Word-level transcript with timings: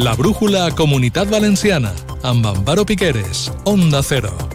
La 0.00 0.14
brújula 0.16 0.70
Comunitat 0.72 1.28
Valenciana, 1.28 1.92
amb 2.22 2.46
Amparo 2.46 2.86
Piqueres, 2.86 3.52
Onda 3.66 4.00
Cero. 4.02 4.49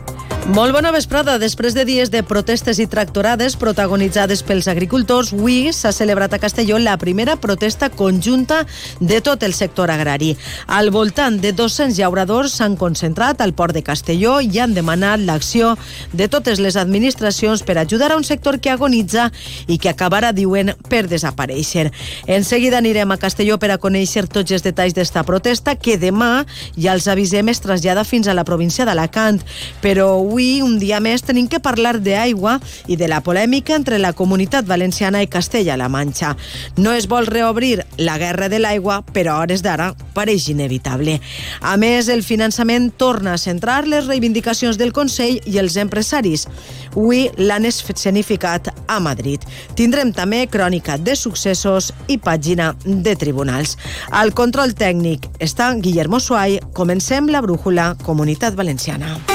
Molt 0.53 0.75
bona 0.75 0.91
vesprada. 0.93 1.39
Després 1.41 1.73
de 1.73 1.81
dies 1.89 2.11
de 2.13 2.19
protestes 2.21 2.77
i 2.77 2.85
tractorades 2.85 3.55
protagonitzades 3.57 4.43
pels 4.45 4.67
agricultors, 4.69 5.31
avui 5.33 5.71
s'ha 5.73 5.89
celebrat 5.89 6.35
a 6.35 6.39
Castelló 6.39 6.77
la 6.77 6.99
primera 7.01 7.33
protesta 7.41 7.89
conjunta 7.89 8.59
de 8.99 9.17
tot 9.25 9.41
el 9.41 9.55
sector 9.57 9.89
agrari. 9.89 10.35
Al 10.67 10.91
voltant 10.93 11.39
de 11.41 11.49
200 11.51 11.97
llauradors 11.97 12.53
s'han 12.59 12.75
concentrat 12.77 13.41
al 13.41 13.55
port 13.57 13.73
de 13.73 13.81
Castelló 13.81 14.35
i 14.37 14.59
han 14.61 14.75
demanat 14.77 15.23
l'acció 15.25 15.71
de 16.13 16.27
totes 16.29 16.61
les 16.61 16.77
administracions 16.77 17.65
per 17.65 17.79
ajudar 17.81 18.11
a 18.13 18.19
un 18.21 18.23
sector 18.23 18.59
que 18.61 18.69
agonitza 18.69 19.31
i 19.65 19.79
que 19.79 19.89
acabarà, 19.89 20.29
diuen, 20.29 20.75
per 20.87 21.07
desaparèixer. 21.09 21.89
En 22.27 22.45
seguida 22.45 22.77
anirem 22.83 23.09
a 23.09 23.17
Castelló 23.17 23.57
per 23.57 23.71
a 23.73 23.79
conèixer 23.81 24.27
tots 24.29 24.53
els 24.53 24.61
detalls 24.63 24.93
d'esta 24.93 25.25
protesta 25.25 25.73
que 25.73 25.97
demà, 25.97 26.45
ja 26.77 26.93
els 26.93 27.09
avisem, 27.09 27.49
es 27.49 27.65
trasllada 27.65 28.05
fins 28.05 28.29
a 28.29 28.37
la 28.37 28.45
província 28.45 28.85
d'Alacant. 28.85 29.41
Però 29.81 30.13
avui, 30.34 30.34
un 30.35 30.77
dia 30.79 30.99
més, 30.99 31.23
tenim 31.23 31.47
que 31.47 31.61
parlar 31.63 31.99
d'aigua 32.03 32.57
i 32.91 32.97
de 32.99 33.07
la 33.07 33.21
polèmica 33.23 33.75
entre 33.75 33.99
la 34.01 34.13
comunitat 34.13 34.67
valenciana 34.67 35.21
i 35.23 35.29
Castella-La 35.31 35.87
Manxa. 35.89 36.33
No 36.77 36.91
es 36.91 37.07
vol 37.07 37.27
reobrir 37.27 37.85
la 37.97 38.17
guerra 38.19 38.49
de 38.51 38.59
l'aigua, 38.59 39.01
però 39.15 39.35
a 39.35 39.45
hores 39.45 39.63
d'ara 39.63 39.93
pareix 40.15 40.49
inevitable. 40.51 41.19
A 41.61 41.75
més, 41.77 42.09
el 42.09 42.23
finançament 42.23 42.91
torna 42.97 43.35
a 43.35 43.41
centrar 43.41 43.85
les 43.87 44.07
reivindicacions 44.09 44.79
del 44.81 44.93
Consell 44.93 45.39
i 45.45 45.59
els 45.61 45.77
empresaris. 45.79 46.47
Avui 46.95 47.29
l'han 47.37 47.67
escenificat 47.67 48.71
a 48.87 48.99
Madrid. 49.03 49.43
Tindrem 49.75 50.13
també 50.15 50.45
crònica 50.47 50.97
de 50.97 51.15
successos 51.19 51.91
i 52.07 52.17
pàgina 52.17 52.73
de 52.85 53.15
tribunals. 53.19 53.77
Al 54.11 54.33
control 54.33 54.75
tècnic 54.75 55.29
està 55.39 55.73
Guillermo 55.75 56.19
Suay. 56.19 56.59
Comencem 56.73 57.29
la 57.29 57.43
brújula 57.45 57.93
Comunitat 58.03 58.55
Valenciana. 58.55 59.34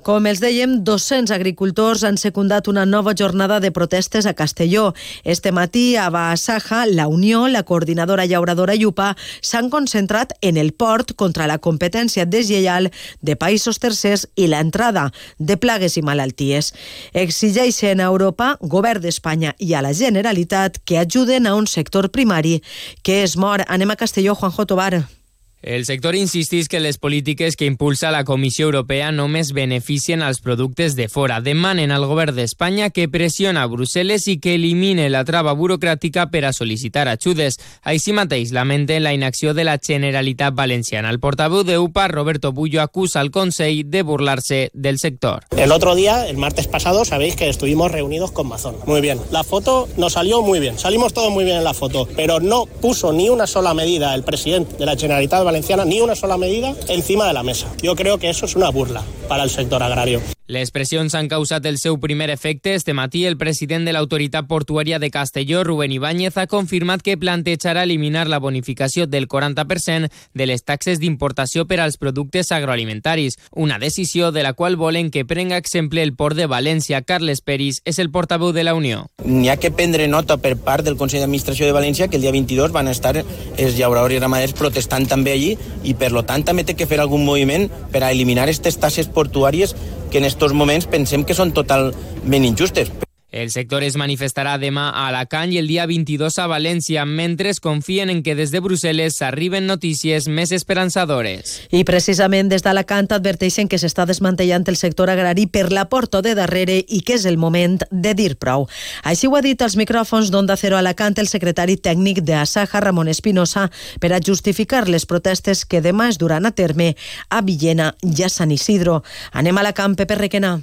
Com 0.00 0.24
els 0.24 0.40
dèiem, 0.40 0.78
200 0.80 1.28
agricultors 1.34 2.06
han 2.08 2.16
secundat 2.16 2.70
una 2.72 2.86
nova 2.88 3.12
jornada 3.12 3.58
de 3.60 3.68
protestes 3.70 4.24
a 4.24 4.32
Castelló. 4.32 4.94
Este 5.24 5.52
matí, 5.52 5.96
a 5.96 6.08
Baasaja, 6.08 6.86
la 6.86 7.06
Unió, 7.06 7.48
la 7.48 7.64
coordinadora 7.64 8.24
llauradora 8.24 8.76
Llupa, 8.76 9.10
s'han 9.42 9.68
concentrat 9.68 10.32
en 10.40 10.56
el 10.56 10.72
port 10.72 11.12
contra 11.20 11.46
la 11.46 11.58
competència 11.58 12.24
deslleial 12.24 12.88
de 13.20 13.36
països 13.36 13.76
tercers 13.76 14.24
i 14.36 14.48
l'entrada 14.48 15.10
de 15.36 15.60
plagues 15.60 16.00
i 16.00 16.02
malalties. 16.02 16.72
Exigeixen 17.12 18.00
a 18.00 18.08
Europa, 18.08 18.54
govern 18.62 19.04
d'Espanya 19.04 19.52
i 19.58 19.74
a 19.74 19.84
la 19.84 19.92
Generalitat 19.92 20.80
que 20.80 20.96
ajuden 20.96 21.46
a 21.46 21.54
un 21.54 21.68
sector 21.68 22.08
primari 22.08 22.62
que 23.02 23.22
es 23.22 23.36
mor. 23.36 23.68
Anem 23.68 23.92
a 23.92 24.00
Castelló, 24.00 24.34
Juanjo 24.34 24.64
Tobar. 24.64 25.19
El 25.62 25.84
sector 25.84 26.14
insistís 26.16 26.68
que 26.68 26.80
les 26.80 26.96
polítiques 26.96 27.54
que 27.54 27.66
impulsa 27.66 28.10
la 28.10 28.24
Comissió 28.24 28.64
Europea 28.64 29.10
només 29.12 29.52
beneficien 29.52 30.22
als 30.24 30.40
productes 30.40 30.94
de 30.96 31.08
fora. 31.12 31.42
Demanen 31.44 31.92
al 31.92 32.06
govern 32.08 32.32
d'Espanya 32.32 32.88
que 32.88 33.10
pressiona 33.12 33.66
a 33.66 33.68
Brussel·les 33.68 34.24
i 34.32 34.38
que 34.40 34.54
elimine 34.56 35.10
la 35.12 35.20
trava 35.28 35.52
burocràtica 35.52 36.30
per 36.32 36.46
a 36.48 36.54
sol·licitar 36.56 37.04
ajudes. 37.12 37.58
Així 37.84 38.14
mateix 38.16 38.54
lamenten 38.56 39.04
la 39.04 39.12
inacció 39.12 39.52
de 39.52 39.66
la 39.68 39.76
Generalitat 39.76 40.54
Valenciana. 40.56 41.10
El 41.10 41.20
portaveu 41.20 41.60
de 41.62 41.76
UPA, 41.76 42.08
Roberto 42.08 42.52
Bullo, 42.52 42.80
acusa 42.80 43.20
al 43.20 43.30
Consell 43.30 43.84
de 43.84 44.00
burlarse 44.00 44.70
del 44.72 44.98
sector. 44.98 45.44
El 45.54 45.72
otro 45.72 45.94
día, 45.94 46.26
el 46.26 46.38
martes 46.38 46.68
pasado, 46.68 47.04
sabéis 47.04 47.36
que 47.36 47.50
estuvimos 47.50 47.92
reunidos 47.92 48.32
con 48.32 48.48
Mazón. 48.48 48.76
Muy 48.86 49.02
bien. 49.02 49.20
La 49.30 49.44
foto 49.44 49.90
nos 49.98 50.14
salió 50.14 50.40
muy 50.40 50.58
bien. 50.58 50.78
Salimos 50.78 51.12
todos 51.12 51.30
muy 51.30 51.44
bien 51.44 51.58
en 51.58 51.64
la 51.64 51.74
foto. 51.74 52.08
Pero 52.16 52.40
no 52.40 52.64
puso 52.64 53.12
ni 53.12 53.28
una 53.28 53.46
sola 53.46 53.74
medida 53.74 54.14
el 54.14 54.24
presidente 54.24 54.78
de 54.78 54.86
la 54.86 54.96
Generalitat 54.96 55.44
Valenciana, 55.44 55.49
ni 55.84 56.00
una 56.00 56.14
sola 56.14 56.36
medida 56.36 56.74
encima 56.88 57.26
de 57.26 57.32
la 57.32 57.42
mesa. 57.42 57.66
Yo 57.82 57.96
creo 57.96 58.18
que 58.18 58.30
eso 58.30 58.46
es 58.46 58.56
una 58.56 58.70
burla 58.70 59.02
para 59.28 59.42
el 59.42 59.50
sector 59.50 59.82
agrario. 59.82 60.20
Les 60.50 60.72
pressions 60.74 61.14
han 61.14 61.28
causat 61.30 61.62
el 61.70 61.76
seu 61.78 62.00
primer 62.02 62.26
efecte. 62.28 62.72
Este 62.74 62.90
matí, 62.92 63.20
el 63.24 63.36
president 63.38 63.84
de 63.86 63.92
l'autoritat 63.94 64.48
portuària 64.50 64.98
de 64.98 65.08
Castelló, 65.14 65.62
Rubén 65.62 65.92
Ibáñez, 65.94 66.36
ha 66.42 66.48
confirmat 66.50 67.04
que 67.06 67.14
plantejarà 67.16 67.84
eliminar 67.86 68.26
la 68.26 68.40
bonificació 68.42 69.06
del 69.06 69.28
40% 69.28 70.10
de 70.34 70.46
les 70.50 70.64
taxes 70.64 70.98
d'importació 70.98 71.68
per 71.70 71.78
als 71.78 71.98
productes 72.02 72.50
agroalimentaris, 72.50 73.38
una 73.52 73.78
decisió 73.78 74.32
de 74.32 74.42
la 74.42 74.52
qual 74.52 74.74
volen 74.74 75.12
que 75.12 75.24
prenga 75.24 75.56
exemple 75.56 76.02
el 76.02 76.16
port 76.16 76.34
de 76.34 76.48
València. 76.50 77.04
Carles 77.06 77.42
Peris 77.46 77.78
és 77.84 78.00
el 78.02 78.10
portaveu 78.10 78.50
de 78.50 78.66
la 78.66 78.74
Unió. 78.74 79.06
N'hi 79.22 79.52
ha 79.54 79.56
que 79.56 79.70
prendre 79.70 80.08
nota 80.08 80.40
per 80.42 80.56
part 80.58 80.82
del 80.82 80.98
Consell 80.98 81.22
d'Administració 81.22 81.70
de 81.70 81.78
València 81.78 82.10
que 82.10 82.18
el 82.18 82.26
dia 82.26 82.34
22 82.34 82.74
van 82.74 82.90
estar 82.90 83.14
els 83.22 83.78
llauradors 83.78 84.18
i 84.18 84.18
ramaders 84.18 84.58
protestant 84.58 85.06
també 85.06 85.38
allí 85.38 85.54
i 85.84 85.94
per 85.94 86.10
lo 86.10 86.26
tant 86.26 86.42
també 86.42 86.66
té 86.66 86.74
que 86.74 86.90
fer 86.90 86.98
algun 86.98 87.22
moviment 87.22 87.70
per 87.94 88.02
a 88.02 88.10
eliminar 88.10 88.48
aquestes 88.48 88.82
taxes 88.82 89.06
portuàries 89.06 89.78
que 90.10 90.18
en 90.18 90.26
estos 90.28 90.52
moments 90.52 90.90
pensem 90.90 91.24
que 91.24 91.36
són 91.38 91.54
totalment 91.56 92.44
injustes. 92.44 92.90
El 93.30 93.52
sector 93.54 93.84
es 93.86 93.94
manifestarà 93.94 94.56
demà 94.58 94.88
a 94.90 95.04
Alacant 95.06 95.52
i 95.54 95.58
el 95.60 95.68
dia 95.70 95.84
22 95.86 96.34
a 96.42 96.48
València, 96.50 97.04
mentre 97.06 97.52
confien 97.62 98.10
en 98.10 98.24
que 98.26 98.34
des 98.34 98.50
de 98.50 98.60
Brussel·les 98.62 99.20
arriben 99.22 99.68
notícies 99.70 100.26
més 100.26 100.50
esperançadores. 100.50 101.60
I 101.70 101.84
precisament 101.86 102.50
des 102.50 102.64
d'Alacant 102.66 103.10
adverteixen 103.14 103.68
que 103.70 103.78
s'està 103.78 104.06
desmantellant 104.06 104.66
el 104.66 104.76
sector 104.76 105.10
agrari 105.10 105.46
per 105.46 105.70
la 105.70 105.86
porta 105.88 106.22
de 106.26 106.34
darrere 106.34 106.80
i 106.88 107.02
que 107.06 107.14
és 107.18 107.26
el 107.26 107.38
moment 107.38 107.78
de 107.90 108.14
dir 108.18 108.34
prou. 108.34 108.66
Així 109.04 109.30
ho 109.30 109.36
ha 109.36 109.44
dit 109.46 109.62
als 109.62 109.78
micròfons 109.78 110.30
d'Onda 110.30 110.56
Cero 110.56 110.78
Alacant 110.78 111.18
el 111.18 111.30
secretari 111.30 111.76
tècnic 111.76 112.22
de 112.26 112.34
Asaja, 112.34 112.80
Ramon 112.80 113.08
Espinosa, 113.08 113.68
per 114.00 114.12
a 114.12 114.20
justificar 114.20 114.88
les 114.88 115.06
protestes 115.06 115.64
que 115.64 115.82
demà 115.82 116.10
es 116.10 116.18
duran 116.18 116.46
a 116.46 116.50
terme 116.50 116.96
a 117.28 117.42
Villena 117.42 117.94
i 118.02 118.26
a 118.26 118.28
Sant 118.28 118.50
Isidro. 118.50 119.02
Anem 119.32 119.56
a 119.56 119.66
Alacant, 119.66 119.94
Pepe 119.94 120.18
Requena. 120.18 120.58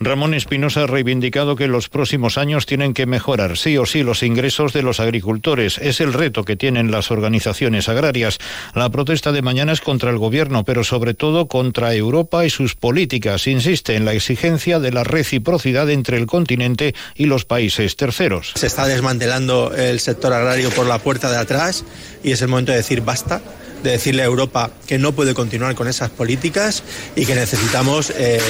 Ramón 0.00 0.32
Espinosa 0.34 0.84
ha 0.84 0.86
reivindicado 0.86 1.56
que 1.56 1.66
los 1.66 1.88
próximos 1.88 2.38
años 2.38 2.66
tienen 2.66 2.94
que 2.94 3.06
mejorar 3.06 3.56
sí 3.56 3.76
o 3.78 3.84
sí 3.84 4.04
los 4.04 4.22
ingresos 4.22 4.72
de 4.72 4.82
los 4.82 5.00
agricultores. 5.00 5.78
Es 5.78 6.00
el 6.00 6.12
reto 6.12 6.44
que 6.44 6.54
tienen 6.54 6.92
las 6.92 7.10
organizaciones 7.10 7.88
agrarias. 7.88 8.38
La 8.74 8.90
protesta 8.90 9.32
de 9.32 9.42
mañana 9.42 9.72
es 9.72 9.80
contra 9.80 10.10
el 10.10 10.18
gobierno, 10.18 10.64
pero 10.64 10.84
sobre 10.84 11.14
todo 11.14 11.48
contra 11.48 11.94
Europa 11.94 12.46
y 12.46 12.50
sus 12.50 12.76
políticas. 12.76 13.48
Insiste 13.48 13.96
en 13.96 14.04
la 14.04 14.12
exigencia 14.12 14.78
de 14.78 14.92
la 14.92 15.02
reciprocidad 15.02 15.90
entre 15.90 16.16
el 16.16 16.26
continente 16.26 16.94
y 17.16 17.26
los 17.26 17.44
países 17.44 17.96
terceros. 17.96 18.52
Se 18.54 18.68
está 18.68 18.86
desmantelando 18.86 19.74
el 19.74 19.98
sector 19.98 20.32
agrario 20.32 20.70
por 20.70 20.86
la 20.86 21.00
puerta 21.00 21.30
de 21.30 21.38
atrás 21.38 21.84
y 22.22 22.30
es 22.30 22.42
el 22.42 22.48
momento 22.48 22.70
de 22.70 22.78
decir 22.78 23.00
basta 23.00 23.42
de 23.82 23.92
decirle 23.92 24.22
a 24.22 24.26
Europa 24.26 24.70
que 24.86 24.98
no 24.98 25.12
puede 25.12 25.34
continuar 25.34 25.74
con 25.74 25.88
esas 25.88 26.10
políticas 26.10 26.82
y 27.16 27.26
que 27.26 27.34
necesitamos 27.34 28.12
eh, 28.16 28.40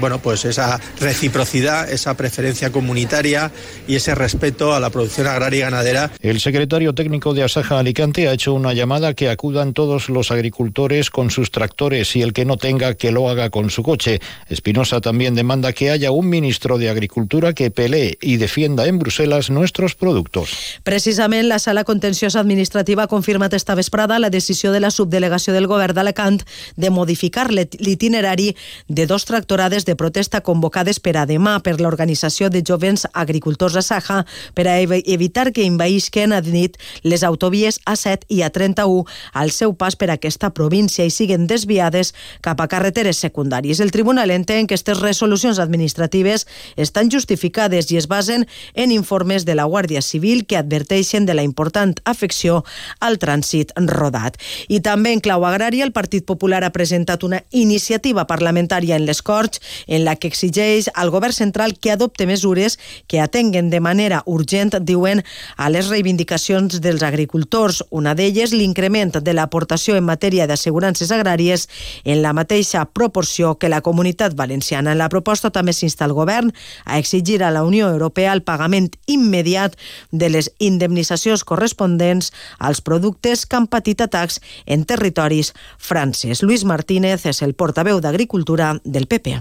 bueno, 0.00 0.20
pues 0.20 0.44
esa 0.44 0.80
reciprocidad, 1.00 1.90
esa 1.90 2.16
preferencia 2.16 2.70
comunitaria 2.70 3.50
y 3.86 3.96
ese 3.96 4.14
respeto 4.14 4.74
a 4.74 4.80
la 4.80 4.90
producción 4.90 5.26
agraria 5.26 5.58
y 5.58 5.60
ganadera. 5.62 6.10
El 6.20 6.40
secretario 6.40 6.94
técnico 6.94 7.34
de 7.34 7.42
Asaja 7.42 7.78
Alicante 7.78 8.28
ha 8.28 8.32
hecho 8.32 8.54
una 8.54 8.72
llamada 8.72 9.14
que 9.14 9.28
acudan 9.28 9.72
todos 9.72 10.08
los 10.08 10.30
agricultores 10.30 11.10
con 11.10 11.30
sus 11.30 11.50
tractores 11.50 12.16
y 12.16 12.22
el 12.22 12.32
que 12.32 12.44
no 12.44 12.56
tenga 12.56 12.94
que 12.94 13.12
lo 13.12 13.28
haga 13.28 13.50
con 13.50 13.70
su 13.70 13.82
coche. 13.82 14.20
Espinosa 14.48 15.00
también 15.00 15.34
demanda 15.34 15.72
que 15.72 15.90
haya 15.90 16.10
un 16.10 16.28
ministro 16.28 16.78
de 16.78 16.90
Agricultura 16.90 17.52
que 17.52 17.70
pelee 17.70 18.18
y 18.20 18.36
defienda 18.36 18.86
en 18.86 18.98
Bruselas 18.98 19.50
nuestros 19.50 19.94
productos. 19.94 20.80
Precisament 20.82 21.48
la 21.48 21.58
sala 21.58 21.84
contenciosa 21.84 22.40
administrativa 22.40 23.04
ha 23.04 23.06
confirmat 23.08 23.52
esta 23.54 23.74
vesprada 23.74 24.18
la 24.18 24.30
decisió 24.62 24.72
de 24.72 24.80
la 24.80 24.90
subdelegació 24.90 25.52
del 25.54 25.66
govern 25.66 25.94
d'Alacant 25.94 26.42
de 26.76 26.90
modificar 26.90 27.50
l'itinerari 27.50 28.54
de 28.88 29.06
dos 29.06 29.24
tractorades 29.24 29.84
de 29.84 29.96
protesta 29.96 30.40
convocades 30.40 31.00
per 31.00 31.16
a 31.16 31.26
demà 31.26 31.60
per 31.62 31.80
l'Organització 31.80 32.48
de 32.48 32.62
Jovens 32.62 33.06
Agricultors 33.12 33.76
a 33.76 33.82
Saja 33.82 34.24
per 34.54 34.68
a 34.68 34.78
ev 34.78 34.92
evitar 35.02 35.52
que 35.52 35.66
envaïsquen 35.66 36.32
a 36.32 36.40
nit 36.40 36.78
les 37.02 37.24
autovies 37.24 37.80
A7 37.86 38.28
i 38.28 38.42
A31 38.42 39.06
al 39.32 39.50
seu 39.50 39.74
pas 39.74 39.96
per 39.96 40.10
aquesta 40.10 40.52
província 40.54 41.04
i 41.04 41.10
siguen 41.10 41.48
desviades 41.48 42.14
cap 42.40 42.60
a 42.60 42.68
carreteres 42.68 43.18
secundàries. 43.18 43.80
El 43.80 43.90
tribunal 43.90 44.30
entén 44.30 44.66
que 44.66 44.76
aquestes 44.76 45.00
resolucions 45.00 45.58
administratives 45.58 46.46
estan 46.76 47.10
justificades 47.10 47.90
i 47.90 47.98
es 47.98 48.06
basen 48.06 48.46
en 48.74 48.92
informes 48.92 49.44
de 49.44 49.56
la 49.56 49.66
Guàrdia 49.66 50.02
Civil 50.02 50.46
que 50.46 50.56
adverteixen 50.56 51.26
de 51.26 51.34
la 51.34 51.42
important 51.42 51.98
afecció 52.04 52.62
al 53.00 53.18
trànsit 53.18 53.72
rodat. 53.76 54.38
I 54.68 54.80
també 54.80 55.12
en 55.12 55.20
clau 55.20 55.44
agrària, 55.46 55.84
el 55.84 55.92
Partit 55.92 56.26
Popular 56.26 56.62
ha 56.64 56.72
presentat 56.74 57.24
una 57.24 57.42
iniciativa 57.50 58.26
parlamentària 58.26 58.96
en 58.96 59.06
les 59.06 59.22
Corts 59.22 59.60
en 59.86 60.04
la 60.04 60.16
que 60.16 60.28
exigeix 60.28 60.88
al 60.94 61.10
govern 61.10 61.32
central 61.32 61.76
que 61.78 61.92
adopte 61.92 62.26
mesures 62.26 62.78
que 63.06 63.20
atenguen 63.20 63.70
de 63.70 63.80
manera 63.80 64.22
urgent, 64.26 64.74
diuen, 64.80 65.22
a 65.56 65.68
les 65.70 65.88
reivindicacions 65.88 66.80
dels 66.80 67.02
agricultors. 67.02 67.82
Una 67.90 68.14
d'elles, 68.14 68.52
l'increment 68.52 69.18
de 69.22 69.34
l'aportació 69.34 69.96
en 69.96 70.04
matèria 70.04 70.46
d'assegurances 70.46 71.10
agràries 71.14 71.68
en 72.04 72.22
la 72.22 72.32
mateixa 72.32 72.84
proporció 72.84 73.56
que 73.58 73.70
la 73.72 73.80
comunitat 73.80 74.36
valenciana. 74.36 74.92
En 74.92 75.00
la 75.00 75.10
proposta 75.12 75.50
també 75.50 75.72
s'insta 75.72 76.06
el 76.06 76.14
govern 76.16 76.52
a 76.84 76.98
exigir 76.98 77.42
a 77.42 77.50
la 77.50 77.64
Unió 77.64 77.88
Europea 77.90 78.32
el 78.32 78.42
pagament 78.42 78.90
immediat 79.06 79.76
de 80.10 80.28
les 80.30 80.50
indemnitzacions 80.58 81.44
corresponents 81.44 82.32
als 82.58 82.80
productes 82.80 83.46
que 83.46 83.56
han 83.56 83.66
patit 83.66 84.02
atacs 84.04 84.41
en 84.66 84.84
territoris 84.84 85.54
francesos. 85.78 86.42
Luis 86.42 86.64
Martínez 86.64 87.26
és 87.26 87.42
el 87.42 87.54
portaveu 87.54 88.00
d'Agricultura 88.00 88.76
del 88.84 89.06
PP 89.06 89.40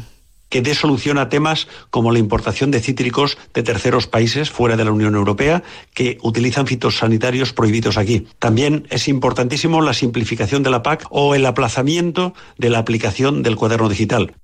que 0.52 0.62
dé 0.62 0.76
solución 0.76 1.18
a 1.18 1.30
temas 1.30 1.66
como 1.90 2.12
la 2.12 2.20
importación 2.20 2.70
de 2.70 2.82
cítricos 2.82 3.40
de 3.56 3.64
terceros 3.64 4.06
países 4.06 4.52
fuera 4.52 4.76
de 4.76 4.84
la 4.84 4.92
Unión 4.92 5.16
Europea 5.16 5.64
que 5.96 6.20
utilizan 6.22 6.68
fitosanitarios 6.68 7.54
prohibidos 7.54 7.98
aquí. 7.98 8.28
También 8.38 8.86
es 8.92 9.08
importantísimo 9.08 9.82
la 9.82 9.94
simplificación 9.94 10.62
de 10.62 10.70
la 10.70 10.84
PAC 10.84 11.08
o 11.10 11.34
el 11.36 11.46
aplazamiento 11.46 12.36
de 12.58 12.70
la 12.70 12.80
aplicación 12.80 13.44
del 13.44 13.56
cuaderno 13.56 13.88
digital. 13.88 14.36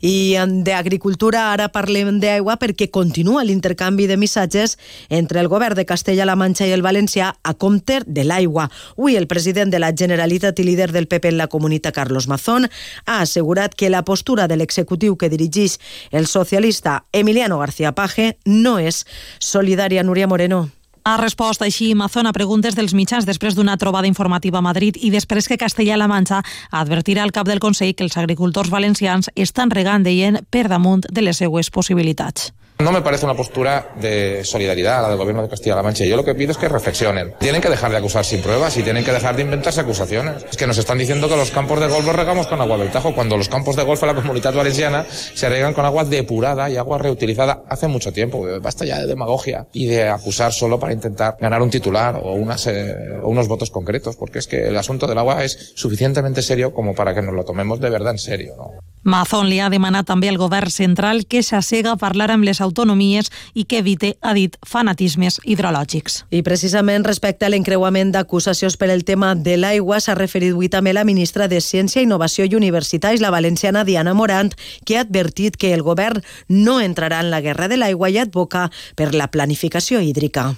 I 0.00 0.36
d'agricultura 0.66 1.52
ara 1.52 1.68
parlem 1.72 2.18
d'aigua 2.20 2.58
perquè 2.60 2.90
continua 2.92 3.44
l'intercanvi 3.44 4.06
de 4.06 4.18
missatges 4.20 4.76
entre 5.08 5.40
el 5.40 5.48
govern 5.48 5.76
de 5.78 5.86
Castella-La 5.88 6.36
Manxa 6.36 6.66
i 6.68 6.74
el 6.76 6.84
Valencià 6.84 7.32
a 7.42 7.54
compte 7.54 8.02
de 8.06 8.24
l'aigua. 8.24 8.68
Avui 8.98 9.16
el 9.16 9.26
president 9.26 9.72
de 9.72 9.80
la 9.80 9.92
Generalitat 9.96 10.60
i 10.60 10.68
líder 10.68 10.92
del 10.92 11.08
PP 11.08 11.32
en 11.32 11.38
la 11.40 11.48
comunitat, 11.48 11.94
Carlos 11.96 12.28
Mazón, 12.28 12.68
ha 13.06 13.20
assegurat 13.20 13.74
que 13.74 13.90
la 13.90 14.04
postura 14.04 14.46
de 14.48 14.56
l'executiu 14.56 15.16
que 15.16 15.32
dirigeix 15.32 15.78
el 16.10 16.26
socialista 16.26 17.04
Emiliano 17.12 17.58
García 17.58 17.92
Paje 17.92 18.36
no 18.44 18.78
és 18.78 19.04
solidària. 19.40 20.02
Núria 20.02 20.26
Moreno. 20.26 20.66
Ha 21.06 21.14
respost 21.20 21.62
així 21.62 21.92
Mazón 21.94 22.26
a 22.26 22.32
preguntes 22.34 22.74
dels 22.74 22.90
mitjans 22.98 23.28
després 23.28 23.54
d'una 23.54 23.76
trobada 23.78 24.08
informativa 24.10 24.58
a 24.58 24.64
Madrid 24.66 24.98
i 24.98 25.12
després 25.14 25.46
que 25.46 25.58
Castella-La 25.60 26.08
Manxa 26.10 26.40
advertirà 26.80 27.22
al 27.22 27.30
cap 27.30 27.46
del 27.46 27.62
Consell 27.62 27.94
que 27.94 28.02
els 28.02 28.18
agricultors 28.18 28.74
valencians 28.74 29.30
estan 29.36 29.70
regant, 29.70 30.02
deien, 30.02 30.42
per 30.50 30.66
damunt 30.66 31.06
de 31.06 31.22
les 31.22 31.38
seues 31.38 31.70
possibilitats. 31.70 32.50
No 32.78 32.92
me 32.92 33.00
parece 33.00 33.24
una 33.24 33.34
postura 33.34 33.94
de 33.98 34.44
solidaridad 34.44 35.00
la 35.00 35.08
del 35.08 35.16
gobierno 35.16 35.42
de 35.42 35.48
Castilla-La 35.48 35.82
Mancha. 35.82 36.04
Yo 36.04 36.14
lo 36.14 36.24
que 36.24 36.34
pido 36.34 36.52
es 36.52 36.58
que 36.58 36.68
reflexionen. 36.68 37.34
Tienen 37.38 37.62
que 37.62 37.70
dejar 37.70 37.90
de 37.90 37.96
acusar 37.96 38.22
sin 38.22 38.42
pruebas 38.42 38.76
y 38.76 38.82
tienen 38.82 39.02
que 39.02 39.12
dejar 39.12 39.34
de 39.34 39.42
inventarse 39.42 39.80
acusaciones. 39.80 40.44
Es 40.50 40.58
que 40.58 40.66
nos 40.66 40.76
están 40.76 40.98
diciendo 40.98 41.26
que 41.26 41.36
los 41.36 41.50
campos 41.50 41.80
de 41.80 41.88
golf 41.88 42.04
los 42.04 42.14
regamos 42.14 42.46
con 42.46 42.60
agua 42.60 42.76
del 42.76 42.90
Tajo, 42.90 43.14
cuando 43.14 43.38
los 43.38 43.48
campos 43.48 43.76
de 43.76 43.82
golf 43.82 44.02
en 44.02 44.08
la 44.08 44.14
comunidad 44.14 44.52
valenciana 44.52 45.06
se 45.08 45.48
regan 45.48 45.72
con 45.72 45.86
agua 45.86 46.04
depurada 46.04 46.68
y 46.68 46.76
agua 46.76 46.98
reutilizada 46.98 47.62
hace 47.66 47.88
mucho 47.88 48.12
tiempo. 48.12 48.46
Basta 48.60 48.84
ya 48.84 49.00
de 49.00 49.06
demagogia 49.06 49.66
y 49.72 49.86
de 49.86 50.08
acusar 50.10 50.52
solo 50.52 50.78
para 50.78 50.92
intentar 50.92 51.38
ganar 51.40 51.62
un 51.62 51.70
titular 51.70 52.20
o, 52.22 52.34
unas, 52.34 52.66
eh, 52.66 52.94
o 53.22 53.28
unos 53.28 53.48
votos 53.48 53.70
concretos, 53.70 54.16
porque 54.16 54.38
es 54.38 54.46
que 54.46 54.68
el 54.68 54.76
asunto 54.76 55.06
del 55.06 55.16
agua 55.16 55.42
es 55.44 55.72
suficientemente 55.76 56.42
serio 56.42 56.74
como 56.74 56.94
para 56.94 57.14
que 57.14 57.22
nos 57.22 57.34
lo 57.34 57.42
tomemos 57.42 57.80
de 57.80 57.88
verdad 57.88 58.12
en 58.12 58.18
serio. 58.18 58.54
¿no? 58.58 58.95
Mazón 59.06 59.46
li 59.46 59.60
ha 59.62 59.68
demanat 59.70 60.08
també 60.10 60.26
al 60.26 60.38
govern 60.40 60.72
central 60.74 61.22
que 61.30 61.44
s'assega 61.46 61.92
a 61.94 61.98
parlar 62.00 62.32
amb 62.34 62.42
les 62.42 62.58
autonomies 62.60 63.30
i 63.54 63.62
que 63.62 63.78
evite, 63.78 64.16
ha 64.20 64.32
dit, 64.34 64.58
fanatismes 64.66 65.38
hidrològics. 65.46 66.24
I 66.34 66.42
precisament 66.42 67.06
respecte 67.06 67.46
a 67.46 67.52
l'encreuament 67.52 68.10
d'acusacions 68.10 68.74
per 68.76 68.90
el 68.90 69.06
tema 69.06 69.36
de 69.38 69.54
l'aigua 69.62 70.00
s'ha 70.02 70.18
referit 70.18 70.56
avui 70.56 70.66
també 70.66 70.90
la 70.90 71.06
ministra 71.06 71.46
de 71.46 71.62
Ciència, 71.62 72.02
Innovació 72.02 72.50
i 72.50 72.58
Universitats, 72.58 73.22
la 73.22 73.30
valenciana 73.30 73.86
Diana 73.86 74.14
Morant, 74.14 74.50
que 74.84 74.98
ha 74.98 75.06
advertit 75.06 75.54
que 75.56 75.70
el 75.72 75.86
govern 75.86 76.26
no 76.48 76.80
entrarà 76.82 77.22
en 77.22 77.30
la 77.30 77.40
guerra 77.40 77.70
de 77.70 77.78
l'aigua 77.78 78.10
i 78.10 78.18
advoca 78.18 78.72
per 78.98 79.14
la 79.14 79.30
planificació 79.30 80.02
hídrica. 80.02 80.56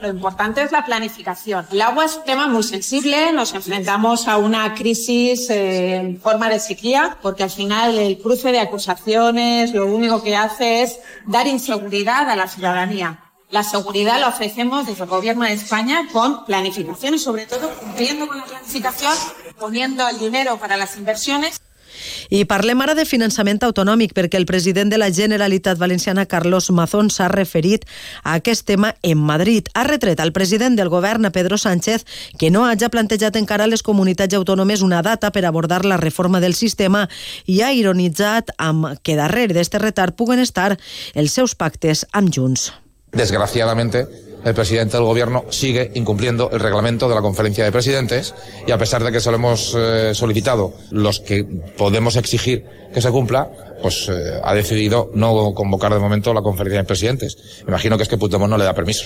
Lo 0.00 0.08
importante 0.08 0.60
es 0.62 0.72
la 0.72 0.84
planificación. 0.84 1.66
El 1.70 1.80
agua 1.80 2.04
es 2.04 2.16
un 2.16 2.24
tema 2.24 2.48
muy 2.48 2.64
sensible, 2.64 3.32
nos 3.32 3.54
enfrentamos 3.54 4.26
a 4.26 4.38
una 4.38 4.74
crisis 4.74 5.48
eh, 5.50 5.94
en 5.96 6.20
forma 6.20 6.48
de 6.48 6.58
sequía, 6.58 7.16
porque 7.22 7.44
al 7.44 7.50
final 7.50 7.96
el 7.96 8.18
cruce 8.18 8.50
de 8.50 8.58
acusaciones 8.58 9.72
lo 9.72 9.86
único 9.86 10.22
que 10.22 10.36
hace 10.36 10.82
es 10.82 10.98
dar 11.26 11.46
inseguridad 11.46 12.28
a 12.28 12.34
la 12.34 12.48
ciudadanía. 12.48 13.20
La 13.50 13.62
seguridad 13.62 14.18
la 14.18 14.28
ofrecemos 14.28 14.84
desde 14.84 15.04
el 15.04 15.08
Gobierno 15.08 15.44
de 15.44 15.52
España 15.52 16.08
con 16.12 16.44
planificación 16.44 17.14
y 17.14 17.18
sobre 17.20 17.46
todo 17.46 17.70
cumpliendo 17.78 18.26
con 18.26 18.38
la 18.38 18.46
planificación, 18.46 19.14
poniendo 19.60 20.08
el 20.08 20.18
dinero 20.18 20.58
para 20.58 20.76
las 20.76 20.96
inversiones. 20.96 21.60
I 22.30 22.44
parlem 22.48 22.80
ara 22.84 22.94
de 22.94 23.04
finançament 23.08 23.60
autonòmic 23.64 24.14
perquè 24.16 24.38
el 24.40 24.46
president 24.46 24.90
de 24.90 24.98
la 24.98 25.10
Generalitat 25.12 25.78
Valenciana, 25.78 26.26
Carlos 26.26 26.70
Mazón, 26.70 27.10
s'ha 27.10 27.28
referit 27.28 27.84
a 28.22 28.34
aquest 28.38 28.66
tema 28.66 28.94
en 29.02 29.18
Madrid. 29.18 29.68
Ha 29.74 29.84
retret 29.84 30.20
al 30.20 30.32
president 30.32 30.76
del 30.76 30.88
govern, 30.88 31.30
Pedro 31.32 31.58
Sánchez, 31.58 32.04
que 32.38 32.50
no 32.50 32.64
hagi 32.66 32.88
plantejat 32.90 33.36
encara 33.36 33.64
a 33.64 33.70
les 33.70 33.82
comunitats 33.82 34.34
autònomes 34.34 34.82
una 34.82 35.02
data 35.02 35.30
per 35.32 35.44
abordar 35.44 35.84
la 35.84 35.96
reforma 35.96 36.40
del 36.40 36.54
sistema 36.54 37.08
i 37.46 37.60
ha 37.62 37.72
ironitzat 37.72 38.54
amb 38.58 38.98
que 39.02 39.16
darrere 39.16 39.54
d'este 39.54 39.78
retard 39.78 40.16
puguen 40.16 40.40
estar 40.40 40.76
els 41.14 41.32
seus 41.32 41.54
pactes 41.54 42.06
amb 42.12 42.32
Junts. 42.34 42.72
Desgraciadamente, 43.14 44.06
el 44.44 44.54
presidente 44.54 44.96
del 44.96 45.06
gobierno 45.06 45.44
sigue 45.50 45.90
incumpliendo 45.94 46.50
el 46.50 46.60
reglamento 46.60 47.08
de 47.08 47.14
la 47.14 47.22
conferencia 47.22 47.64
de 47.64 47.72
presidentes 47.72 48.34
y 48.66 48.70
a 48.70 48.78
pesar 48.78 49.02
de 49.02 49.10
que 49.10 49.20
se 49.20 49.30
lo 49.30 49.36
hemos 49.36 49.74
eh, 49.76 50.14
solicitado 50.14 50.74
los 50.90 51.20
que 51.20 51.44
podemos 51.76 52.16
exigir 52.16 52.64
que 52.92 53.00
se 53.00 53.10
cumpla, 53.10 53.50
pues 53.82 54.08
eh, 54.08 54.40
ha 54.42 54.54
decidido 54.54 55.10
no 55.14 55.52
convocar 55.54 55.92
de 55.92 55.98
momento 55.98 56.32
la 56.32 56.42
conferencia 56.42 56.80
de 56.80 56.84
presidentes. 56.84 57.62
Imagino 57.66 57.96
que 57.96 58.04
es 58.04 58.08
que 58.08 58.18
Puigdemont 58.18 58.50
no 58.50 58.58
le 58.58 58.64
da 58.64 58.74
permiso. 58.74 59.04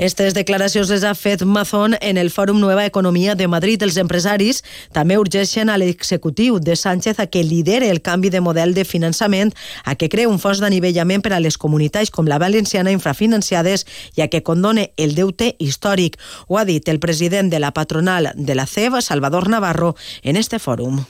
Aquestes 0.00 0.32
declaracions 0.32 0.88
les 0.88 1.02
ha 1.04 1.10
fet 1.12 1.42
Mazón 1.44 1.92
en 2.00 2.16
el 2.16 2.30
Fòrum 2.32 2.56
Nueva 2.56 2.86
Economia 2.86 3.34
de 3.34 3.48
Madrid. 3.52 3.82
Els 3.84 3.98
empresaris 4.00 4.62
també 4.96 5.18
urgeixen 5.20 5.68
a 5.68 5.76
l'executiu 5.76 6.56
de 6.56 6.72
Sánchez 6.72 7.20
a 7.20 7.26
que 7.28 7.42
lidere 7.44 7.90
el 7.92 8.00
canvi 8.00 8.30
de 8.32 8.40
model 8.40 8.72
de 8.72 8.86
finançament, 8.88 9.52
a 9.84 9.98
que 10.00 10.08
cree 10.08 10.24
un 10.24 10.40
fons 10.40 10.64
d'anivellament 10.64 11.20
per 11.20 11.34
a 11.36 11.44
les 11.44 11.60
comunitats 11.60 12.08
com 12.08 12.24
la 12.24 12.40
valenciana 12.40 12.96
infrafinanciades 12.96 13.84
i 14.16 14.24
a 14.24 14.32
que 14.32 14.40
condone 14.40 14.94
el 14.96 15.12
deute 15.20 15.52
històric. 15.58 16.16
Ho 16.48 16.56
ha 16.56 16.64
dit 16.64 16.88
el 16.88 16.98
president 16.98 17.52
de 17.52 17.60
la 17.60 17.76
patronal 17.76 18.32
de 18.34 18.56
la 18.56 18.64
CEB, 18.64 19.02
Salvador 19.04 19.52
Navarro, 19.52 19.96
en 20.22 20.40
este 20.40 20.58
fòrum. 20.58 21.04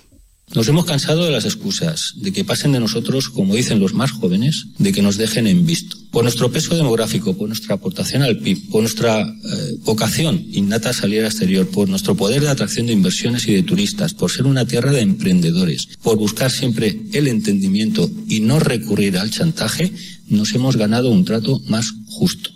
Nos 0.52 0.66
hemos 0.66 0.85
cansado 0.85 1.25
de 1.25 1.30
las 1.30 1.45
excusas, 1.45 2.14
de 2.16 2.33
que 2.33 2.45
pasen 2.45 2.73
de 2.73 2.80
nosotros, 2.80 3.28
como 3.28 3.54
dicen 3.54 3.78
los 3.78 3.95
más 3.95 4.11
jóvenes, 4.11 4.66
de 4.78 4.90
que 4.90 5.00
nos 5.00 5.16
dejen 5.16 5.47
en 5.47 5.64
visto. 5.64 5.97
Por 6.11 6.25
nuestro 6.25 6.50
peso 6.50 6.75
demográfico, 6.75 7.37
por 7.37 7.47
nuestra 7.47 7.76
aportación 7.76 8.23
al 8.23 8.38
PIB, 8.38 8.69
por 8.69 8.80
nuestra 8.83 9.21
eh, 9.21 9.76
vocación 9.85 10.45
innata 10.50 10.90
a 10.90 10.92
salir 10.92 11.21
al 11.21 11.26
exterior, 11.26 11.69
por 11.69 11.88
nuestro 11.88 12.16
poder 12.16 12.42
de 12.42 12.49
atracción 12.49 12.87
de 12.87 12.95
inversiones 12.95 13.47
y 13.47 13.52
de 13.52 13.62
turistas, 13.62 14.12
por 14.12 14.33
ser 14.33 14.47
una 14.47 14.66
tierra 14.66 14.90
de 14.90 15.02
emprendedores, 15.02 15.88
por 16.02 16.19
buscar 16.19 16.50
siempre 16.50 17.00
el 17.12 17.28
entendimiento 17.28 18.11
y 18.28 18.40
no 18.40 18.59
recurrir 18.59 19.19
al 19.19 19.30
chantaje, 19.30 19.92
nos 20.26 20.52
hemos 20.54 20.76
ganado 20.76 21.11
un 21.11 21.25
trato 21.25 21.61
más 21.69 21.92
justo. 22.07 22.50